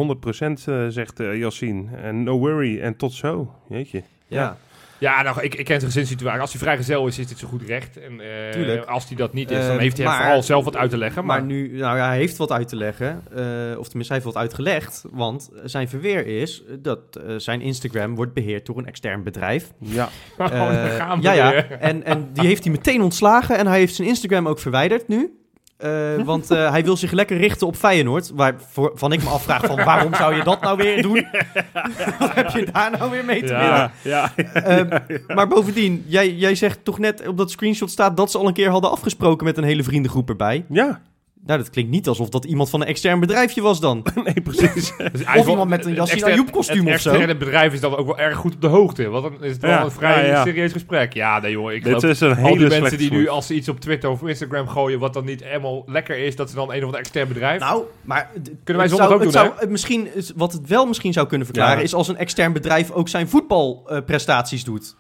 [0.65, 1.95] eh, zegt eh, Yassine.
[1.95, 3.53] En no worry, en tot zo.
[3.69, 4.03] Jeetje.
[4.27, 4.41] Ja.
[4.41, 4.57] ja,
[5.01, 6.41] nou, ik, ik ken de gezinssituatie.
[6.41, 7.97] Als hij vrijgezel is, is dit zo goed recht.
[7.99, 8.85] En eh, Tuurlijk.
[8.85, 10.97] als hij dat niet is, dan Eh, heeft hij maar- vooral zelf wat uit te
[10.97, 11.25] leggen.
[11.25, 13.23] Maar Maar, nu, nou ja, hij heeft wat uit te leggen.
[13.35, 15.03] eh, of tenminste, hij heeft wat uitgelegd.
[15.11, 19.71] Want zijn verweer is dat eh, zijn Instagram wordt beheerd door een extern bedrijf.
[19.79, 21.53] Ja, Oh, dan gaan we ja, ja.
[21.63, 23.57] En, en die heeft hij meteen ontslagen.
[23.57, 25.35] En hij heeft zijn Instagram ook verwijderd nu.
[25.81, 28.31] Eh, want eh, hij wil zich lekker richten op Feyenoord.
[28.35, 31.13] Waarvan ik me afvraag van waarom zou je dat nou weer doen?
[32.19, 33.69] Wat heb je daar nou weer mee te Ja.
[33.69, 33.91] maken?
[34.01, 34.31] ja.
[34.53, 34.99] Ehm,
[35.35, 38.53] maar bovendien, jij, jij zegt toch net op dat screenshot staat dat ze al een
[38.53, 40.65] keer hadden afgesproken met een hele vriendengroep erbij.
[40.69, 41.01] Ja,
[41.45, 44.05] Nou, dat klinkt niet alsof dat iemand van een extern bedrijfje was dan.
[44.25, 44.93] nee, precies.
[45.11, 47.13] Dus Of iemand met een Yassine Ayoub kostuum of zo.
[47.13, 49.09] En het bedrijf is dan ook wel erg goed op de hoogte.
[49.09, 50.43] Want dan is het wel Ja, een vrij ja, ja.
[50.43, 51.13] serieus gesprek.
[51.13, 53.47] Ja, nee joh, ik Dit geloof is een al hele die mensen die nu als
[53.47, 56.55] ze iets op Twitter of Instagram gooien wat dan niet helemaal lekker is, dat ze
[56.55, 57.59] dan een of ander extern bedrijf...
[57.59, 58.31] Nou, maar...
[58.63, 61.27] Kunnen wij zondag ook het doen, zou, het misschien, is- Wat het wel misschien zou
[61.27, 61.77] kunnen verklaren...
[61.77, 61.83] Ja.
[61.83, 64.95] is als een extern bedrijf ook zijn voetbalprestaties doet.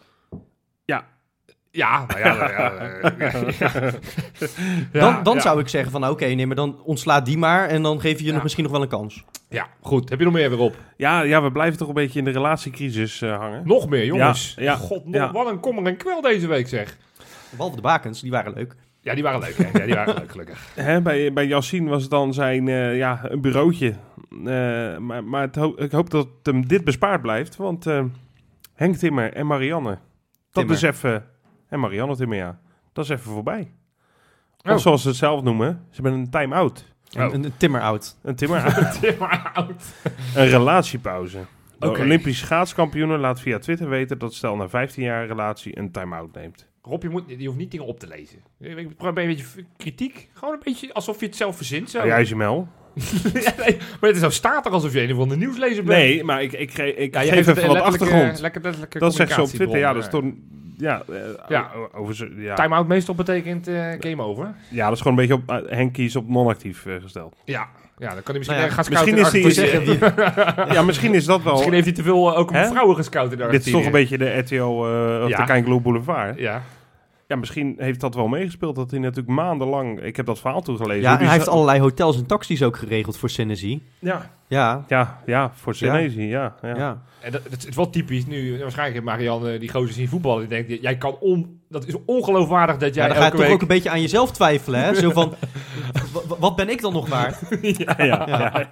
[1.71, 2.71] Ja, nou ja, nou ja,
[4.93, 4.99] ja.
[4.99, 5.41] Dan dan ja.
[5.41, 6.07] zou ik zeggen van...
[6.07, 7.67] oké, nee, maar dan ontslaat die maar...
[7.67, 9.23] en dan geef je nog misschien nog wel een kans.
[9.49, 10.09] Ja, goed.
[10.09, 10.75] Heb je nog meer weer op?
[10.97, 13.61] Ja, ja, we blijven toch een beetje in de relatiecrisis eh, hangen.
[13.65, 14.53] Nog meer, jongens.
[14.57, 15.31] Ja, ja, God, nog, ja.
[15.31, 16.97] wat een kommer en kwel deze week, zeg.
[17.49, 18.75] Behalve de bakens, die waren leuk.
[19.01, 19.79] Ja, die waren leuk, hè?
[19.79, 20.67] Ja, die waren leuk, gelukkig.
[20.75, 23.93] Hè, bij, bij Yassine was het dan zijn eh, ja, een bureautje.
[24.45, 27.55] Eh, maar maar het ho- ik hoop dat hem dit bespaard blijft.
[27.55, 28.03] Want eh,
[28.73, 29.99] Henk Timmer en Marianne, dat
[30.51, 30.75] Timmer.
[30.75, 31.25] is even...
[31.71, 32.59] En Marianne Timmer, ja.
[32.93, 33.71] Dat is even voorbij.
[34.63, 34.73] Oh.
[34.73, 36.85] Of zoals ze het zelf noemen, ze hebben een time-out.
[37.11, 37.33] Een, Oh.
[37.33, 38.17] een, een timmer-out.
[38.21, 38.61] Een Timmer
[40.33, 41.37] relatiepauze.
[41.79, 41.89] De.
[41.89, 46.67] Olympisch schaatskampioenen laat via Twitter weten dat stel na 15 jaar relatie een time-out neemt.
[46.81, 48.39] Rob, je, moet, je hoeft niet dingen op te lezen.
[48.59, 50.29] Ik probeer een beetje kritiek.
[50.33, 51.89] Gewoon een beetje alsof je het zelf verzint.
[51.89, 51.97] Zo.
[51.97, 52.65] Nou, jij?
[53.43, 55.97] Ja, nee, maar het is zo staat er alsof je een of andere nieuwslezer bent.
[55.99, 58.39] Nee, maar ik, ik, Ja, geef even wat achtergrond.
[58.39, 59.77] Lekker, letterlijke Dat zegt ze op Twitter.
[59.77, 60.70] Ja, dat is communicatiebron, toch...
[60.81, 61.15] Ja, eh,
[61.47, 61.71] Ja.
[61.93, 62.55] Over, ja.
[62.55, 64.53] Time-out meestal betekent eh, game over.
[64.69, 65.69] ja, dat is gewoon een beetje op...
[65.69, 67.35] Henk kies op non-actief gesteld.
[67.45, 67.67] Ja,
[67.97, 70.73] ja dan kan hij misschien Nou ja, gaan scouten misschien in is hij- Argentinië.
[70.73, 71.51] ja, misschien is dat wel...
[71.53, 72.65] Misschien heeft hij te veel ook Hè?
[72.67, 75.37] vrouwen gescout in dit is toch een beetje de RTL eh of Ja.
[75.37, 76.39] de Kijklo Boulevard.
[76.39, 76.61] Ja.
[77.31, 80.01] Ja, misschien heeft dat wel meegespeeld dat hij natuurlijk maandenlang...
[80.01, 81.01] Ik heb dat verhaal toegelezen.
[81.01, 83.83] Ja, hij heeft allerlei hotels en taxis ook geregeld voor Senesi.
[83.99, 86.55] Ja, Ja, ja, ja, voor Senezi, ja.
[86.61, 86.75] ja.
[86.75, 87.01] ja.
[87.19, 88.25] En dat, het is wel typisch.
[88.25, 90.39] Nu, waarschijnlijk heeft Marianne die gozer zien voetballen.
[90.39, 93.37] Die denkt, jij kan on, dat is ongeloofwaardig dat jij Ja, dan ga je elke
[93.37, 93.55] toch week...
[93.55, 94.95] ook een beetje aan jezelf twijfelen, hè?
[94.95, 95.35] Zo van,
[96.39, 97.39] wat ben ik dan nog waard?
[97.61, 98.69] ja, ja, ja.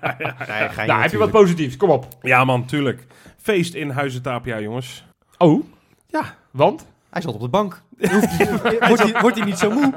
[0.78, 1.78] Nee, Nou, heb je wat positiefs?
[1.78, 2.08] Kom op.
[2.22, 3.08] Ja, man, tuurlijk.
[3.38, 5.06] Feest in Huizen Tapia, jongens.
[5.38, 5.64] Oh?
[6.08, 6.36] Ja.
[6.52, 6.88] Want?
[7.10, 7.82] Hij zat op de bank.
[8.88, 9.94] Wordt hij, wordt hij niet zo moe?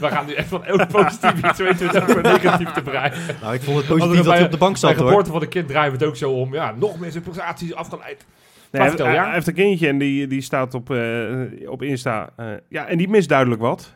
[0.00, 3.12] We gaan nu echt van elk positief iets weten we over negatief te breien.
[3.40, 5.06] Nou, ik vond het positief dat hij bij- op de bank Bij zat, hoor.
[5.08, 6.54] geboorte van de kind draaien we het ook zo om.
[6.54, 8.16] Ja, nog meer zijn prestaties afgeleid.
[8.18, 8.26] Nee,
[8.70, 9.24] Maar hij, vertel, hij- ja?
[9.24, 12.30] hij heeft een kindje en die, die staat op, eh, op Insta.
[12.36, 13.94] eh, ja, en die mist duidelijk wat.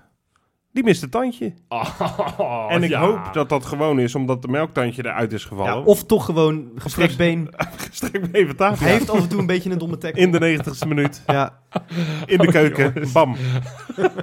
[0.76, 1.52] Die mist een tandje.
[1.68, 3.00] Oh, en ik ja.
[3.00, 5.84] hoop dat dat gewoon is omdat de melktandje eruit is Ja, gevallen.
[5.84, 7.48] of toch gewoon gestrekt been.
[7.90, 8.82] Strek me even Tapia.
[8.82, 10.20] Hij heeft af en toe een beetje een domme tackle.
[10.20, 11.22] In de 90ste minuut.
[11.26, 11.58] Ja,
[12.26, 12.84] In de Oh, keuken.
[12.94, 13.12] jongens.
[13.12, 13.36] Bam.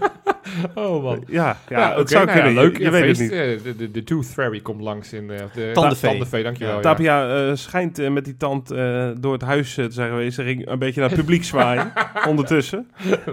[0.75, 1.23] Oh man.
[1.27, 2.63] Ja, ja, Ja, het zou nou ja, kunnen.
[2.63, 2.77] leuk.
[2.77, 3.29] Je, Je weet het niet.
[3.63, 6.09] De, de, de Tooth Fairy komt langs in eh, de Tandenvee.
[6.09, 6.75] Tandenvee, dankjewel.
[6.75, 6.81] ja.
[6.81, 10.35] Tapia eh, schijnt eh, met die tand eh, door het huis te zijn geweest.
[10.35, 11.91] Ze ging een beetje naar het publiek zwaaien
[12.29, 12.87] ondertussen.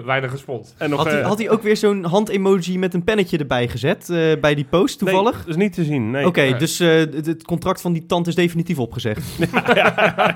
[0.04, 0.74] Weinig respons.
[0.78, 4.10] En nog, Had hij, had hij ook weer zo'n hand-emoji met een pennetje erbij gezet
[4.10, 5.32] eh, bij die post toevallig?
[5.32, 6.10] Nee, dat is niet te zien.
[6.10, 6.26] Nee.
[6.26, 6.56] Oké, Nee.
[6.56, 9.22] dus eh, het, contract van die tand is definitief opgezegd.
[9.38, 10.34] ja, ja, ja,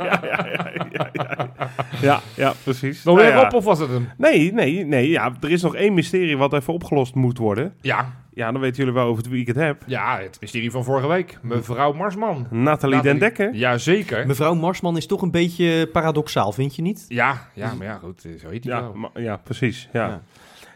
[0.53, 1.51] ja, ja, ja.
[2.03, 3.03] ja, ja, precies.
[3.05, 3.45] Nog Nou weer ja.
[3.47, 4.09] op of was het hem?
[4.19, 5.09] Nee, nee, nee.
[5.09, 7.75] Ja, er is nog één mysterie wat even opgelost moet worden.
[7.81, 9.83] Ja, Ja, dan weten jullie wel over wie ik het heb.
[9.87, 11.39] ja, het mysterie van vorige week.
[11.43, 12.37] Mevrouw Marsman.
[12.51, 13.03] Nathalie, Nathalie.
[13.03, 13.55] Den Dekker.
[13.55, 14.27] Jazeker.
[14.27, 17.05] Mevrouw Marsman is toch een beetje paradoxaal, vind je niet?
[17.09, 19.11] Ja, ja, maar ja, goed, eh, zo heet hij Ja, wel.
[19.23, 19.89] ja, precies.
[19.93, 20.07] Ja.
[20.07, 20.23] Ja.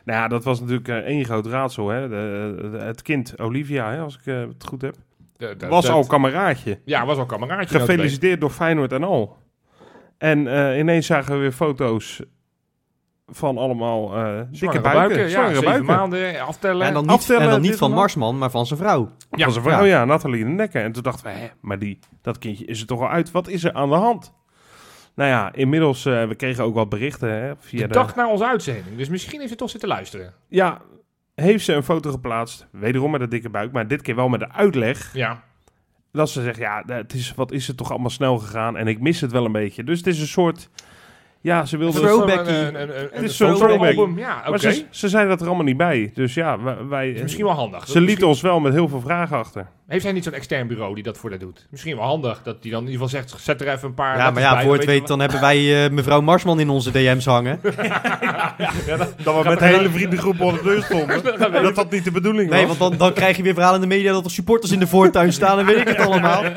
[0.04, 1.88] Nou ja, dat was natuurlijk eh, één groot raadsel.
[1.88, 2.08] Hè?
[2.08, 4.94] De, de- het kind Olivia, hè, als ik eh, het goed heb,
[5.36, 6.78] De- de- was de- al kameraadje.
[6.84, 7.78] Ja, was al kameraadje.
[7.78, 9.36] Gefeliciteerd door Feyenoord en al.
[10.18, 12.22] En eh, ineens zagen we weer foto's
[13.30, 14.92] van allemaal eh, dikke buiken.
[14.92, 15.22] buiken.
[15.22, 15.86] Ja, zwangere zeven buiken.
[15.86, 16.86] maanden, aftellen.
[16.86, 17.90] En dan niet, Aftellen, en dan niet van.
[17.92, 19.10] Marsman, maar van zijn vrouw.
[19.30, 20.82] Ja, van zijn vrouw, ja, Nathalie Den Dekker.
[20.82, 23.30] En toen dachten we, hè, maar die, dat kindje is er toch al uit.
[23.30, 24.32] Wat is er aan de hand?
[25.14, 27.92] Nou ja, inmiddels, eh, we kregen ook wat berichten hè, via de de...
[27.94, 28.96] dag na onze uitzending.
[28.96, 30.34] Dus misschien heeft ze toch zitten luisteren.
[30.48, 30.80] Ja,
[31.34, 34.40] heeft ze een foto geplaatst, wederom met een dikke buik, maar dit keer wel met
[34.40, 35.42] de uitleg Ja.
[36.12, 39.00] dat ze zegt, ja, het is, wat is het toch allemaal snel gegaan en ik
[39.00, 39.84] mis het wel een beetje.
[39.84, 40.70] Dus het is een soort,
[41.40, 42.00] ja, ze wilde...
[42.00, 42.50] Throwbacky.
[42.50, 44.18] Een, een, een, een, Het is een zo'n fotoalbum.
[44.18, 44.50] Ja, oké.
[44.50, 46.10] Maar ze, ze zei dat er allemaal niet bij.
[46.14, 46.76] Dus ja, wij...
[46.88, 47.78] wij- Misschien wel handig.
[47.80, 49.66] ze lieten Misschien- ons wel met heel veel vragen achter.
[49.88, 51.66] Heeft hij niet zo'n extern bureau die dat voor haar doet?
[51.70, 52.40] Misschien wel handig.
[52.42, 54.16] Dat die dan in ieder geval zegt, zet er even een paar...
[54.18, 56.68] Ja, maar ja, bij, voor het weten weet, dan hebben wij eh, mevrouw Marsman in
[56.68, 57.60] onze DM's hangen.
[59.22, 61.22] Dat we met de hele vriendengroep onder de deur stonden.
[61.62, 62.76] dat dat niet de bedoeling Nee, was.
[62.76, 64.86] want dan, dan krijg je weer verhalen in de media dat er supporters in de
[64.86, 66.42] voortuin staan en weet ik het allemaal.
[66.42, 66.48] we.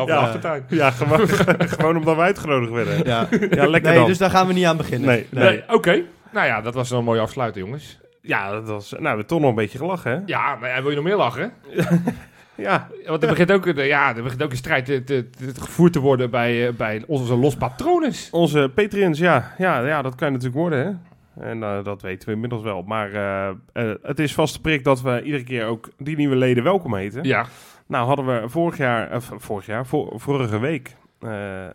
[0.00, 0.16] Of de Ja.
[0.16, 0.64] achtertuin.
[0.68, 1.28] Ja, gewoon,
[1.78, 2.98] gewoon omdat wij uitgenodigd werden.
[3.04, 3.28] Ja.
[3.50, 4.06] Ja, lekker Nee, dan.
[4.08, 5.08] dus daar gaan we niet aan beginnen.
[5.08, 6.02] Nee, Nee, oké.
[6.32, 7.98] Nou ja, dat was wel een mooie afsluiting, jongens.
[8.22, 8.90] Ja, dat was...
[8.90, 10.18] Nou, we hebben toch nog een beetje gelachen, hè?
[10.26, 11.52] Ja, maar ja, wil je nog meer lachen?
[12.54, 15.60] Ja, Want er begint ook, een- ja, er begint ook een strijd te, te, te-
[15.60, 18.28] gevoerd te worden bij, eh, bij onze los patrones.
[18.30, 20.92] onze Patreons, ja, ja, ja, dat kan natuurlijk worden, hè?
[21.50, 22.82] En eh, dat weten we inmiddels wel.
[22.82, 26.36] Maar eh, eh, het is vast de prik dat we iedere keer ook die nieuwe
[26.36, 27.24] leden welkom heten.
[27.24, 27.46] Ja.
[27.86, 31.72] Nou hadden we vorig jaar, of vorig jaar, vor- vorige week, eh, eh,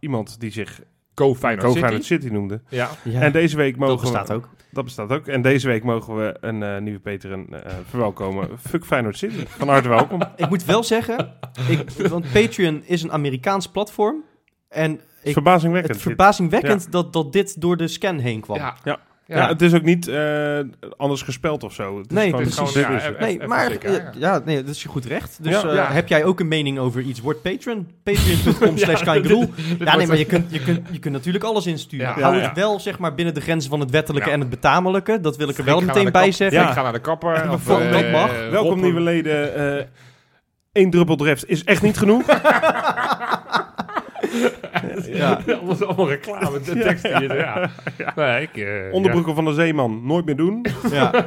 [0.00, 0.80] iemand die zich
[1.20, 1.80] Go Feyenoord Go City.
[1.80, 2.60] Feyenoord City noemde.
[2.68, 2.88] Ja.
[3.02, 4.48] Ja, En deze week mogen dat bestaat we, ook.
[4.70, 5.26] Dat bestaat ook.
[5.26, 8.48] En deze week mogen we een eh, nieuwe Patreon eh, verwelkomen.
[8.68, 9.46] Fuck Feyenoord City.
[9.46, 10.22] Van harte welkom.
[10.36, 11.34] Ik moet wel zeggen,
[11.68, 14.24] ik, want Patreon is een Amerikaans platform.
[14.68, 15.94] En ik, Verbazingwekkend.
[15.94, 18.56] het verbazingwekkend dat, dat dit door de scan heen kwam.
[18.56, 18.76] Ja.
[18.84, 18.98] Ja.
[19.30, 19.36] Ja.
[19.36, 20.58] Ja, het is ook niet eh,
[20.96, 21.96] anders gespeld of zo.
[21.98, 22.54] Het is Nee, is precies.
[22.56, 24.10] gewoon, ja, Nee, even maar ja.
[24.18, 25.38] ja, nee, dat is je goed recht.
[25.42, 25.68] Dus Ja.
[25.68, 25.92] eh, Ja.
[25.92, 27.20] heb jij ook een mening over iets?
[27.20, 27.88] Word patron.
[28.02, 32.06] Patreon.com slash Ja, nee, maar je kunt, je, kunt, je kunt natuurlijk alles insturen.
[32.06, 32.20] Ja.
[32.20, 34.34] Hou Ja, het wel zeg maar binnen de grenzen van het wettelijke Ja.
[34.34, 35.20] en het betamelijke.
[35.20, 36.60] Dat wil ik er wel meteen bij zeggen.
[36.60, 36.68] Ja.
[36.68, 37.50] Ik ga naar de kapper.
[37.52, 38.30] of, eh, dat mag.
[38.50, 39.54] Welkom nieuwe leden.
[39.78, 39.84] eh
[40.72, 42.22] Eén druppel dreft is echt niet genoeg.
[45.12, 45.40] Ja.
[45.46, 47.36] allemaal, allemaal reclame, de teksten hier.
[47.36, 47.70] Ja.
[48.16, 48.56] Nee, ik...
[48.56, 50.66] eh, Onderbroeken van de zeeman nooit meer doen.
[50.90, 51.10] Ja.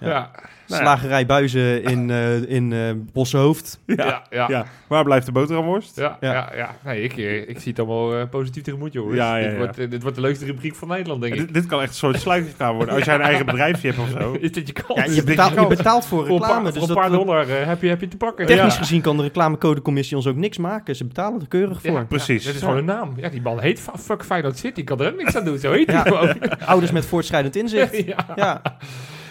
[0.00, 0.08] Ja.
[0.08, 0.30] Ja.
[0.66, 0.86] Nou ja.
[0.88, 2.78] Slagerij Buizen in, eh in eh
[3.12, 3.80] Bossenhoofd.
[3.86, 3.94] Ja.
[3.96, 4.22] Ja.
[4.30, 4.46] Ja.
[4.48, 4.66] Ja.
[4.86, 5.96] Waar blijft de boterhamworst?
[5.96, 6.52] Ja, Ja.
[6.56, 9.16] ja, Nee, ik, eh, ik zie het allemaal eh, positief tegemoet, jongens.
[9.16, 9.56] Ja, ja, dit.
[9.56, 11.40] Wordt, dit wordt de leukste rubriek van Nederland, denk ik.
[11.40, 12.94] Dit, dit kan echt een soort sluitingskamer worden.
[12.94, 14.32] Als jij een eigen bedrijfje hebt of zo.
[14.40, 14.98] Is dit je kans?
[15.06, 16.62] Ja, je, betaalt, je voor voor een paar, reclame.
[16.62, 18.46] voor Dus een dat, paar dat- dollar eh, heb, je, heb je te pakken.
[18.46, 18.78] technisch ja.
[18.78, 20.96] gezien kan de reclamecodecommissie ons ook niks maken.
[20.96, 21.90] Ze betalen er keurig voor.
[21.90, 22.40] Ja, Precies.
[22.42, 23.12] Ja, dit is gewoon een naam.
[23.16, 24.80] Ja, die man heet Fuck Feyenoord City.
[24.80, 25.58] Ik kan er ook niks aan doen.
[25.58, 26.02] Zo heet hij Ja.
[26.02, 26.34] gewoon.
[26.66, 28.04] Ouders met voortschrijdend inzicht.
[28.36, 28.62] ja.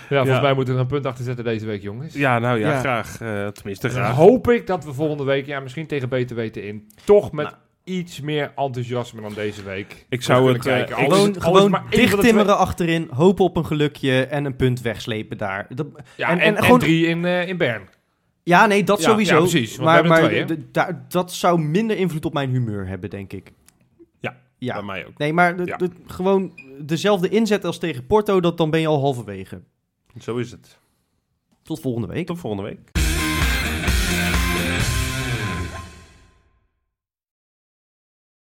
[0.10, 0.16] Ja.
[0.16, 0.42] volgens Ja.
[0.42, 2.14] mij moeten we er een punt achter zetten deze week, jongens.
[2.14, 2.80] Ja, nou ja, Ja.
[2.80, 3.22] graag.
[3.22, 4.16] eh, tenminste, Dan graag.
[4.16, 7.58] hoop ik dat we volgende week, ja, misschien tegen beter weten in, toch met Nou.
[7.84, 10.06] iets meer enthousiasme dan deze week.
[10.10, 10.96] Ik zou het, kijken.
[10.96, 14.56] eh, ik- Alles- Gewoon, alles gewoon de dichttimmeren achterin, hopen op een gelukje en een
[14.56, 15.66] punt wegslepen daar.
[15.76, 17.82] Dat, Ja, en- en, en en, gewoon- drie in, eh, in Bern.
[18.44, 19.34] ja, nee, dat Ja, sowieso.
[19.34, 20.46] ja, precies, want we maar maar twee,
[21.08, 23.52] dat zou minder invloed op mijn humeur hebben, denk ik.
[24.20, 24.74] Ja, ja.
[24.74, 25.18] Bij mij ook.
[25.18, 25.56] Nee, maar
[26.08, 26.52] gewoon
[26.82, 29.62] dezelfde inzet als tegen Porto, dat, dan ben je al halverwege.
[30.24, 30.80] Zo is het.
[31.64, 32.28] Tot volgende week.
[32.28, 33.07] Tot volgende week.